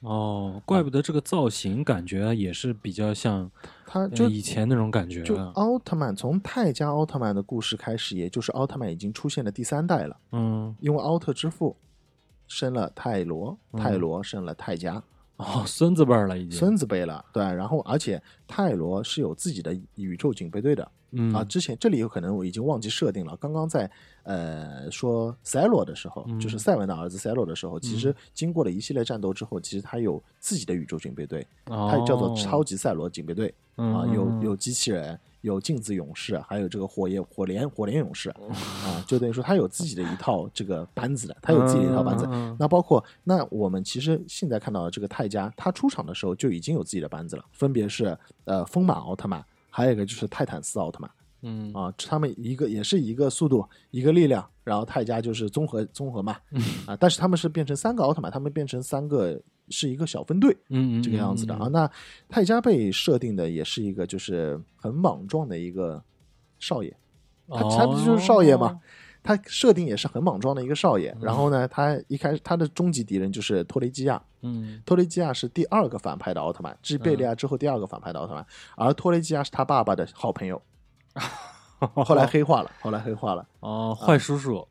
[0.07, 3.51] 哦，怪不得这个造型感觉也是比较像
[3.93, 5.51] 呃他就以前那种感觉就了。
[5.57, 11.77] 奥特曼从泰迦奥特曼的故事开始，也就是奥特曼已经出现了第三代了，嗯因为奥特之父
[12.47, 15.03] 生了泰罗，嗯泰罗生了泰迦，
[15.39, 16.57] 哦，孙子辈儿了已经。
[16.57, 17.43] 孙子辈了，对。
[17.43, 23.37] 然后而且泰罗是有自己的宇宙警备队的，嗯啊，之前这里有可能我已经忘记设定了。
[23.39, 23.91] 刚刚在
[24.27, 38.51] 呃说赛罗的时候，嗯就是赛文的儿子赛罗的时候，其实经过了一系列战斗之后，其实他有自己的宇宙警备队，它叫做超级赛罗警备队啊，有有机器人，有镜子勇士，还有这个火焰火莲火莲勇士哦
[38.85, 42.27] 啊，就等于说他有自己的一套这个班子的，他有自己的一套班子。
[42.59, 51.09] 那包括那我们其实现在看到的这个泰迦，他出场的时候就已经有自己的班子了，分别是呃风马奥特曼，还有一个就是泰坦斯奥特曼。
[51.49, 56.37] 嗯啊，他们一个也是一个速度，一个力量，然后泰迦就是综合综合嘛，
[56.87, 61.69] 啊，但是他们是变成三个奥特曼，他们变成三个是一个小分队嗯嗯这个样子的嗯啊。
[61.69, 61.91] 那
[62.29, 66.03] 泰迦被设定的也是一个就是很莽撞的一个
[66.59, 66.93] 少爷，
[67.49, 68.81] 他他不就是少爷嘛？
[69.23, 71.17] 他设定也是很莽撞的一个少爷。
[71.21, 80.63] 然后呢，他一开始他的终极敌人就是托雷基亚，嗯托雷基亚是第二个反派的奥特曼，继贝利亚之后第二个反派的奥特曼，而托雷基亚是他爸爸的好朋友，
[82.05, 83.47] 后来黑化了，后来黑化了。
[83.61, 84.67] 哦，坏叔叔。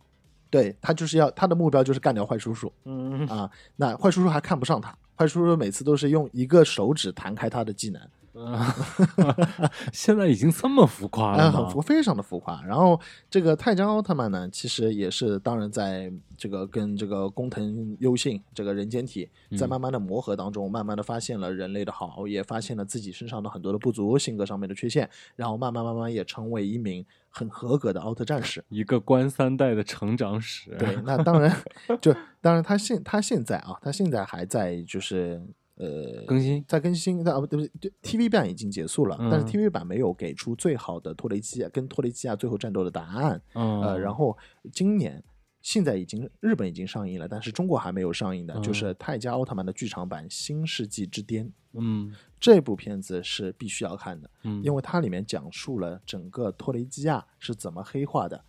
[0.50, 8.02] 对他就是要他的目标就是干掉坏叔叔嗯啊，那坏叔叔还看不上他，坏叔叔每次都是用一个手指弹开他的技能，
[9.94, 12.62] 现在已经这么浮夸啊，了浮，非常的浮夸。
[12.64, 28.64] 然后这个泰迦奥特曼呢，其实也是当然在这个跟这个工藤优信这个人间体在慢慢的磨合当中，慢慢的发现了人类的好，也发现了自己身上的很多的不足，性格上面的缺陷，然后慢慢慢慢也成为一名很合格的奥特战士。
[28.70, 30.76] 一个官三代的成长史。
[30.78, 31.56] 对，那当然，
[32.02, 35.42] 就当然他现他现在啊，他现在还在就是
[35.76, 36.64] 呃更新。
[36.68, 43.42] 在更新，但啊不对不对，TV 版已经结束了，但是嗯 TV 版没有给出最好的托雷基亚跟托雷基亚最后战斗的答案。
[43.54, 44.38] 嗯，呃，然后
[44.72, 45.24] 今年
[45.62, 52.14] 现在已经日本已经上映了，但是中国还没有上映的，就是泰迦奥特曼的剧场版《新世纪之巅》嗯。
[52.38, 58.46] 这部片子是必须要看的，嗯，因为它里面讲述了整个托雷基亚是怎么黑化的。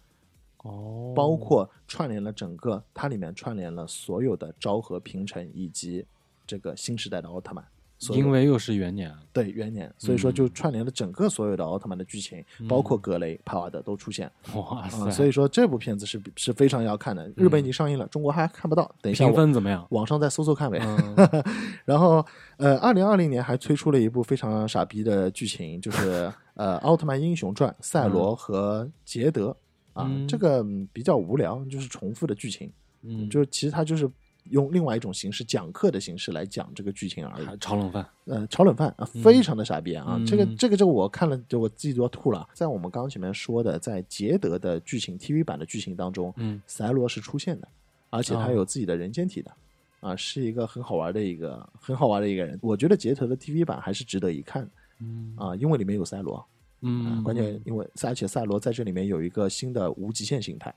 [0.58, 6.04] 哦，包括串联了整个，它里面串联了所有的昭和平成以及
[6.47, 7.64] 这个新时代的奥特曼，
[8.12, 15.11] 因为又是元年，对元年，所以说就串联了整个所有的奥特曼的剧情，包括格雷、帕瓦德都出现啊、哇塞！
[15.11, 17.26] 所以说这部片子是是非常要看的。
[17.36, 19.86] 日本已经上映了，中国还看不到，等一下评我分怎么样？
[19.90, 20.78] 网上再搜搜看呗。
[20.82, 21.44] 嗯
[21.86, 22.24] 然后，
[22.59, 29.57] 呃，二零二零年还推出了一部非常傻逼的剧情，就是呃《奥特曼英雄传》赛罗和捷德
[29.94, 32.70] 啊，嗯这个嗯比较无聊，就是重复的剧情，
[33.03, 34.11] 嗯，就是其实它就是
[34.51, 37.47] 用另外一种形式讲课的形式来讲这个剧情而已。
[37.59, 38.07] 炒冷饭。
[38.26, 40.16] 呃，炒冷饭啊，非常的傻逼啊！
[40.18, 42.49] 嗯这个这个这个我看了，就我自己都要吐了。
[42.53, 47.68] 在我们刚刚前面说的，在捷德的剧情 TV 版的剧情当中，嗯赛罗是出现的，
[48.11, 49.53] 而且他哦有自己的人间体的，
[50.01, 52.59] 啊，是一个很好玩的一个很好玩的一个人。
[52.61, 54.68] 我觉得捷德的 TV 版还是值得一看
[55.01, 56.44] 嗯啊，因为里面有赛罗，啊
[56.80, 60.74] 嗯，关键因为而且赛罗在这里面有一个新的无极限形态，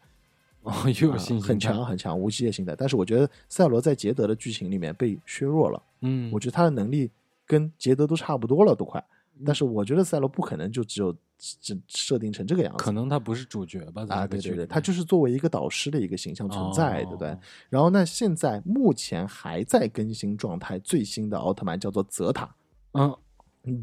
[0.64, 1.86] 哦，又有很强。
[1.86, 2.76] 很强无极限形态。
[2.78, 5.82] 但是我觉得赛罗在捷德的剧情里面被削弱了。
[6.02, 7.10] 嗯，我觉得他的能力
[7.46, 9.00] 跟捷德都差不多了，都快。
[9.00, 14.06] 嗯但是我觉得赛罗不可能就只有只设定成这个样子，可能他不是主角吧？
[14.10, 17.40] 啊，对对对，他就是作为一个导师的一个形象存在，对不对哦？
[17.70, 22.54] 然后那，现在目前还在更新状态，最新的奥特曼叫做泽塔
[22.92, 23.18] 嗯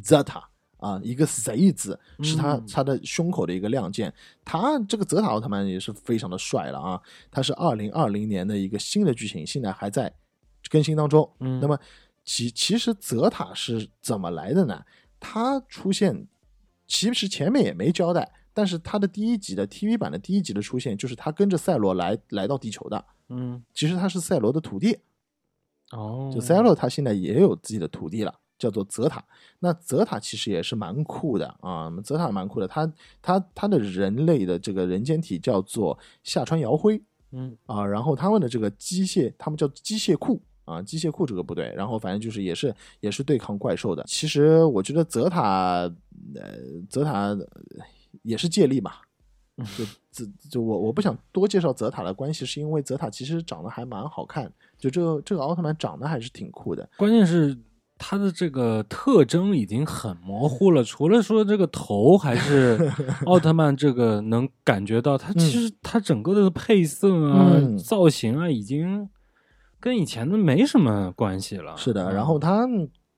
[0.02, 0.46] 泽塔
[0.78, 4.12] 啊，一个 Z 字是他嗯他的胸口的一个亮剑。
[4.44, 7.00] 他这个泽塔奥特曼也是非常的帅了啊，
[7.30, 10.12] 他是二零二零年的一个新的剧情，现在还在
[10.70, 11.30] 更新当中。
[11.40, 11.78] 嗯那么
[12.24, 14.84] 其其实泽塔是怎么来的呢？
[15.18, 16.26] 他出现
[16.86, 23.04] 其实前面也没交代，但是他的第一集的 TV 版的第一集的出现，就是他跟着赛罗来来到地球的。
[23.28, 24.98] 嗯其实他是赛罗的徒弟，
[25.90, 29.24] 哦，就赛罗他现在也有自己的徒弟了，叫做泽塔。
[29.58, 32.68] 那泽塔其实也是蛮酷的啊，泽塔蛮酷的。
[32.68, 37.02] 他他他的人类的这个人间体叫做下川遥辉
[37.32, 44.04] 嗯啊，然后他们的这个机械，他们叫机械库啊，机械库这个部队，然后反正就是也是也是对抗怪兽的。
[44.06, 45.90] 其实我觉得泽塔，
[46.34, 47.46] 呃，泽塔呃
[48.22, 48.92] 也是借力嘛。
[49.74, 56.86] 就就就我我不想多介绍泽塔的关系，是因为泽塔其实长得还蛮好看，就这个这个奥特曼长得还是挺酷的。
[56.98, 57.56] 关键是
[57.98, 62.92] 他的这个特征已经很模糊了，除了说这个头，还是
[63.24, 69.08] 奥特曼这个能感觉到，他其实他整个的配色啊、嗯造型啊，已经
[69.80, 71.76] 跟以前的没什么关系了。
[71.76, 72.66] 是的，嗯然后他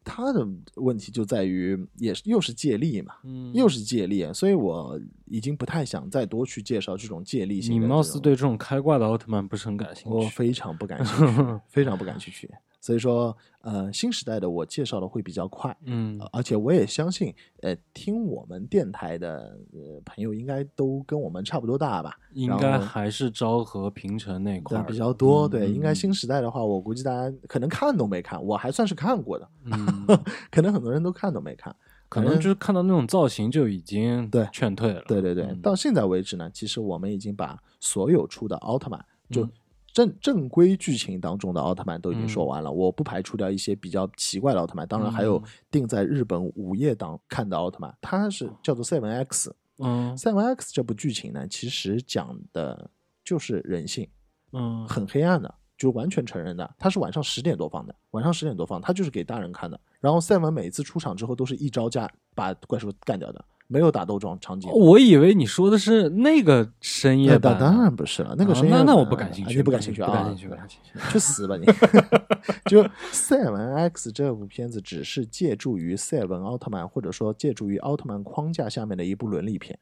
[0.04, 7.74] 他的问题就在于，也是又是借力嘛，嗯，又是借力，所以我已经不太想再多去介绍这种借力性。
[7.74, 10.10] 你貌似对这种开挂的奥特曼不是很感兴趣。
[10.10, 12.48] 我非常不感兴趣， 非常不感兴趣。
[12.88, 16.18] 所以说，呃，新时代的我介绍的会比较快，嗯。
[16.18, 25.94] 呃而且我也相信，呃，听我们电台的呃朋友应该都跟我们差不多大吧，应该还是昭和平成那块比较多，嗯对，应该嗯。
[25.94, 30.06] 新时代的话，我估计大家可能看都没看，我还算是看过的，嗯，
[30.50, 31.76] 可能很多人都看都没看，
[32.08, 34.48] 可能就是看到那种造型就已经对。
[34.50, 35.02] 劝退了。
[35.06, 35.60] 对对对，嗯。
[35.60, 39.50] 到现在为止呢，其实我们已经把所有出的奥特曼就嗯
[39.98, 45.42] 正正规剧情当中的奥特曼都已经嗯说完了，我不排除掉一些比较奇怪的奥特曼，当然还有嗯
[45.72, 49.52] 定在日本午夜档看的奥特曼，它是叫做 Seven X。
[49.78, 52.88] 嗯 Seven X 这部剧情呢，其实讲的
[53.24, 54.08] 就是人性，
[54.52, 56.74] 嗯很黑暗的，就完全承认的。
[56.78, 59.80] 它是晚上十点多放的，晚上十点多放，它就是给大人看的。
[59.98, 64.68] 然后赛文每次出场之后都是一招架把怪兽干掉的，没有打斗状场景。
[64.72, 70.06] 我以为你说的是那个深夜那版呢，当当然不是了，那个啊深夜版、那那我不感兴趣，你不感兴趣啊？
[70.08, 71.12] 不感兴趣，不感兴趣。
[71.12, 71.66] 去死吧你！
[72.68, 79.78] 就《赛文 X》这部片子只是借助于赛文奥特曼，或者说借助于奥特曼框架下面的一部伦理片，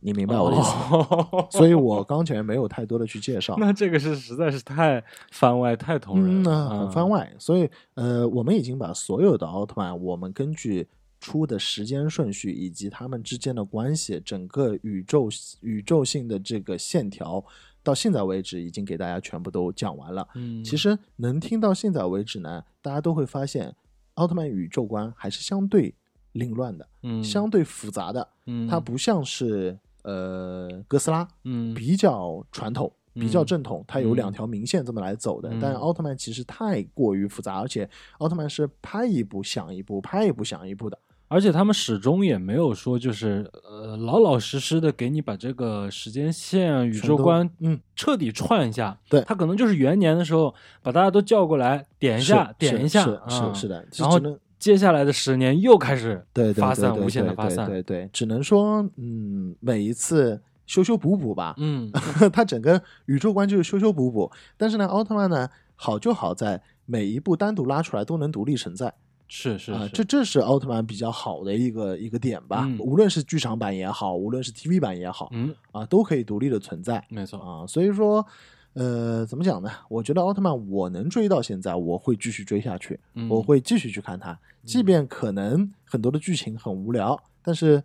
[0.00, 1.06] 你明白我的意思吗？
[1.30, 3.54] 哦所以我刚才没有太多的去介绍。
[3.60, 7.30] 那这个是实在是太番外、太同人嗯，了，番外。
[7.38, 10.88] 所以呃，我们已经把所有的奥特曼，我们根据
[11.20, 15.28] 出的时间顺序以及他们之间的关系，整个宇宙
[15.60, 17.44] 宇宙性的这个线条，
[17.82, 20.26] 到现在为止已经给大家全部都讲完了。
[20.34, 23.74] 嗯，其实能听到现在为止呢，大家都会发现，
[24.14, 25.94] 奥特曼宇宙观还是相对
[26.32, 28.26] 凌乱的，嗯相对复杂的。
[28.46, 32.90] 嗯它不像是呃哥斯拉，嗯比较传统。
[33.12, 35.48] 比较嗯正统，它有两条明线这么来走的。
[35.52, 37.86] 嗯但奥特曼其实太过于复杂，而且
[38.18, 40.96] 奥特曼是拍一部想一部，拍一部想一部的。
[41.30, 48.98] 而且他们始终也没有说，就是呃老老实实的给你把这个时间线啊、宇宙观嗯彻底串一下。
[49.08, 50.52] 对他可能就是元年的时候
[50.82, 53.86] 把大家都叫过来点一下，点一下，是啊是是的。
[53.96, 57.64] 然后只能接下来的十年又开始对对发散，无限的发散。
[57.64, 61.54] 对对，只能说嗯，每一次修修补补吧。
[61.62, 61.92] 嗯
[62.32, 64.28] 他整个宇宙观就是修修补补。
[64.56, 68.92] 但是呢，奥特曼呢好就好在每一部单独拉出来都能独立存在
[69.30, 72.64] 啊、是是啊，这这是奥特曼比较好的一个一个点吧。
[72.66, 77.64] 嗯无论是剧场版也好，无论是 TV 版也好，嗯，啊，都可以独立的存在没错，啊。
[77.64, 78.26] 所以说，
[78.72, 79.70] 呃，怎么讲呢？
[79.88, 87.80] 我觉得奥特曼我能追到现在，我会继续追下去，嗯我会继续去看它，即便可能很多的剧情很无聊，但是，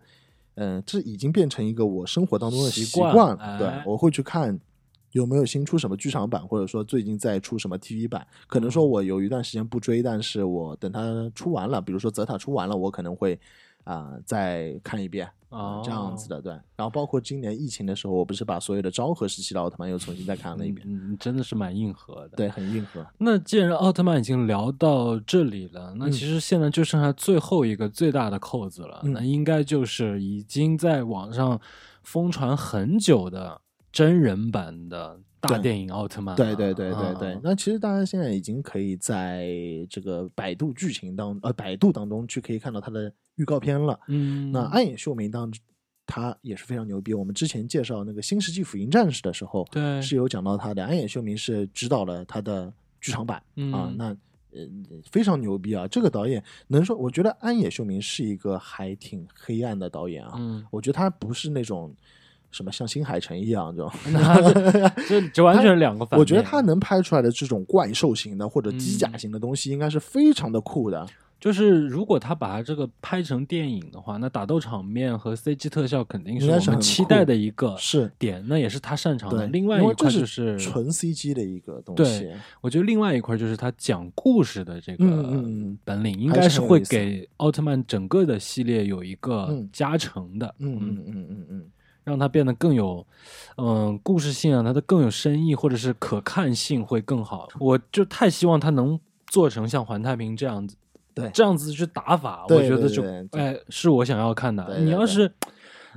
[0.56, 4.58] 嗯、这已经变成一个我生活当中的习习惯对，我会去看。
[5.16, 8.26] 有没有新出什么剧场版，或者说最近在出什么 TV 版？
[8.46, 11.00] 可能说我有一段时间不追，但是我等它
[11.34, 13.38] 出完了，比如说泽塔出完了，我可能会
[13.84, 16.52] 啊、再看一遍哦这样子的，对。
[16.74, 22.36] 然后包括今年疫情的时候，我不是把所有的昭和时期的奥特曼又重新再看了一遍，嗯，嗯真的是蛮硬核的。
[22.36, 23.06] 对，很硬核。
[23.16, 31.60] 那既然奥特曼已经聊到这里了，那嗯其实现在就剩下最后一个最大的扣子了，嗯那应该就是已经在网上
[32.02, 33.60] 疯传很久的
[33.96, 36.36] 真人版的大电影奥特曼了。
[36.36, 39.48] 对对对对对，啊那其实大家现在已经可以在
[39.88, 43.98] 这个百度剧情当呃百度当中去可以看到它的预告片了。
[44.08, 45.50] 嗯，那暗野秀明当
[46.04, 47.14] 他也是非常牛逼。
[47.14, 50.84] 我们之前介绍那个《新世纪福音战士》的时候，对是有讲到他的。
[50.84, 52.70] 暗野秀明是指导了他的
[53.00, 54.08] 剧场版、啊嗯，那
[54.52, 54.68] 呃
[55.10, 55.88] 非常牛逼啊！
[55.88, 60.34] 这个导演能说，我觉得安野秀明是一个还挺黑暗的导演啊。
[60.36, 61.94] 嗯，我觉得他不是那种
[62.56, 63.92] 什么像新海诚一样这种。
[64.12, 66.20] 那这这这完全是两个反面。
[66.20, 71.06] 我觉得他能拍出来的这种怪兽型的或者机甲嗯型的东西，应该是非常的酷的。
[71.38, 79.46] 就是如果他把它这个拍成电影的话，那打斗场面和 CG 特效肯定是我们期待的一个是点，那也是他擅长的。
[79.48, 82.30] 另外一块就是纯 CG 的一个东对西。
[82.62, 91.64] 我觉得另外一块就是他讲故事的这个嗯嗯嗯本领，应该是会给奥特曼整个的系列有一个嗯加成的，嗯嗯嗯嗯嗯，
[92.06, 93.04] 让它变得更有，
[93.56, 97.48] 嗯、故事性啊，它的更有深意或者是可看性会更好。
[97.58, 100.76] 我就太希望它能做成像环太平洋这样子，
[101.12, 103.02] 对这样子去打法，我觉得就
[103.32, 104.78] 哎是我想要看的。
[104.78, 105.30] 你要是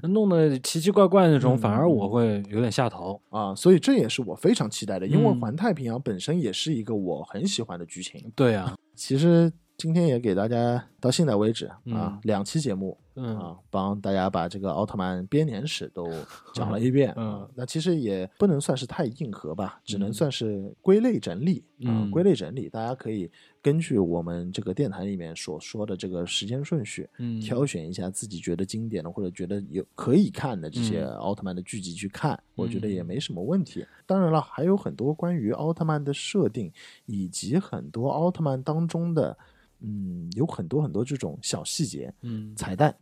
[0.01, 3.22] 弄得奇奇怪怪那种，嗯反而我会有点下头。
[3.30, 8.32] 啊，所以这也是我非常期待的，因为嗯环太平洋本身也是一个我很喜欢的剧情。
[8.36, 13.38] 对啊，其实今天也给大家到现在为止啊嗯，两期节目嗯。
[13.40, 16.06] 啊，帮大家把这个奥特曼编年史都
[16.54, 17.14] 讲了一遍。
[17.18, 17.50] 嗯啊。
[17.56, 20.14] 那其实也不能算是太硬核吧，只能嗯。
[20.14, 27.40] 算是归类整理啊嗯，归类整理，大家可以根据我们这个电台里面所说的这个时间顺序，嗯。
[27.40, 31.16] 挑选一下自己觉得经典的或者觉得有可以看的这些嗯。
[31.20, 33.06] 奥特曼的剧集去看，我觉得也嗯。
[33.06, 33.86] 没什么问题。
[34.06, 36.70] 当然了，还有很多关于奥特曼的设定，
[37.06, 39.38] 以及很多奥特曼当中的，
[39.82, 42.96] 嗯，有很多很多这种小细节、嗯彩蛋，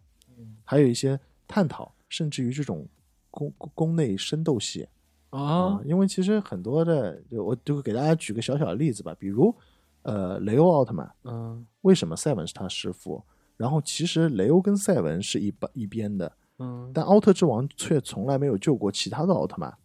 [0.63, 2.87] 还有一些探讨，甚至于这种
[3.31, 4.87] 宫宫内深斗戏
[5.29, 9.53] 啊因为其实很多的，就我就给大家举个小小的例子吧，比如
[10.03, 13.21] 呃，雷欧奥特曼，嗯为什么赛文是他师傅？
[13.57, 19.75] 然后其实雷欧跟赛文是一把一边的，嗯但奥特之王却从来没有救过其他的奥特曼。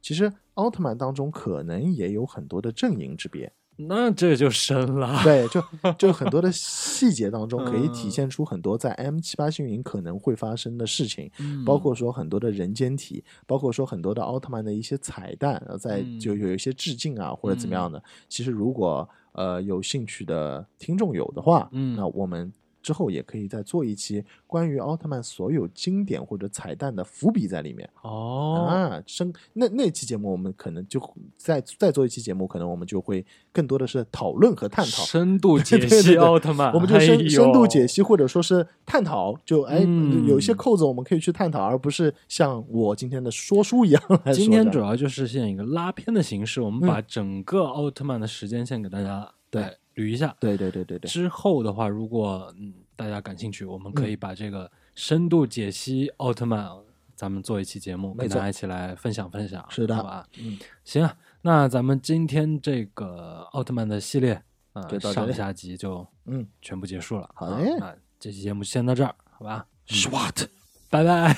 [0.00, 3.52] 其实奥特曼当中可能也有很多的阵营之别，
[3.88, 5.20] 那这就深了。
[5.24, 5.62] 对，就
[5.98, 8.10] 就很多的细节当中可以体嗯。
[8.10, 11.64] 现出很多在 M 七八星云可能会发生的事情，嗯。
[11.64, 16.18] 包括说很多的人间体，包括说很多的奥特曼的一些彩蛋，呃在嗯。
[16.20, 18.02] 就有一些致敬啊或者怎么样的。
[18.28, 21.96] 其实如果呃有兴趣的听众有的话，嗯。
[21.96, 22.52] 那我们
[22.82, 27.88] 之后也可以再做一期关于奥特曼所有经典或者彩蛋的伏笔在里面。
[28.02, 31.00] 哦，啊，深那那期节目我们可能就
[31.36, 37.86] 再再做一期节目，可能我们就会更多的是讨论和探讨，深度解 析对奥特曼，我们就深、哎深度解。
[37.92, 50.34] 析或者说是探讨，就哎、嗯有一些扣子我们可以去探讨，而不是像我今天的说书一样来说今天主要就是现一个拉片的形式，我们把整个奥特曼的时间线给大家对哎捋一下。
[50.40, 56.68] 对对对对对，之后的话，如果嗯大家感兴趣，我们可以把这个深度解析奥特曼，
[57.14, 59.64] 咱们做一期节目，跟大家一起来分享分享。
[59.70, 60.26] 是的好吧？
[60.38, 67.28] 嗯，行啊，那咱们今天这个奥特曼的系列，呃就，到这里上下集就嗯全部结束了。
[67.34, 70.46] 好嘞啊那这期节目先到这儿，好吧？，SWAT
[70.88, 71.36] 拜拜。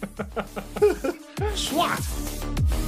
[1.56, 2.87] SWAT。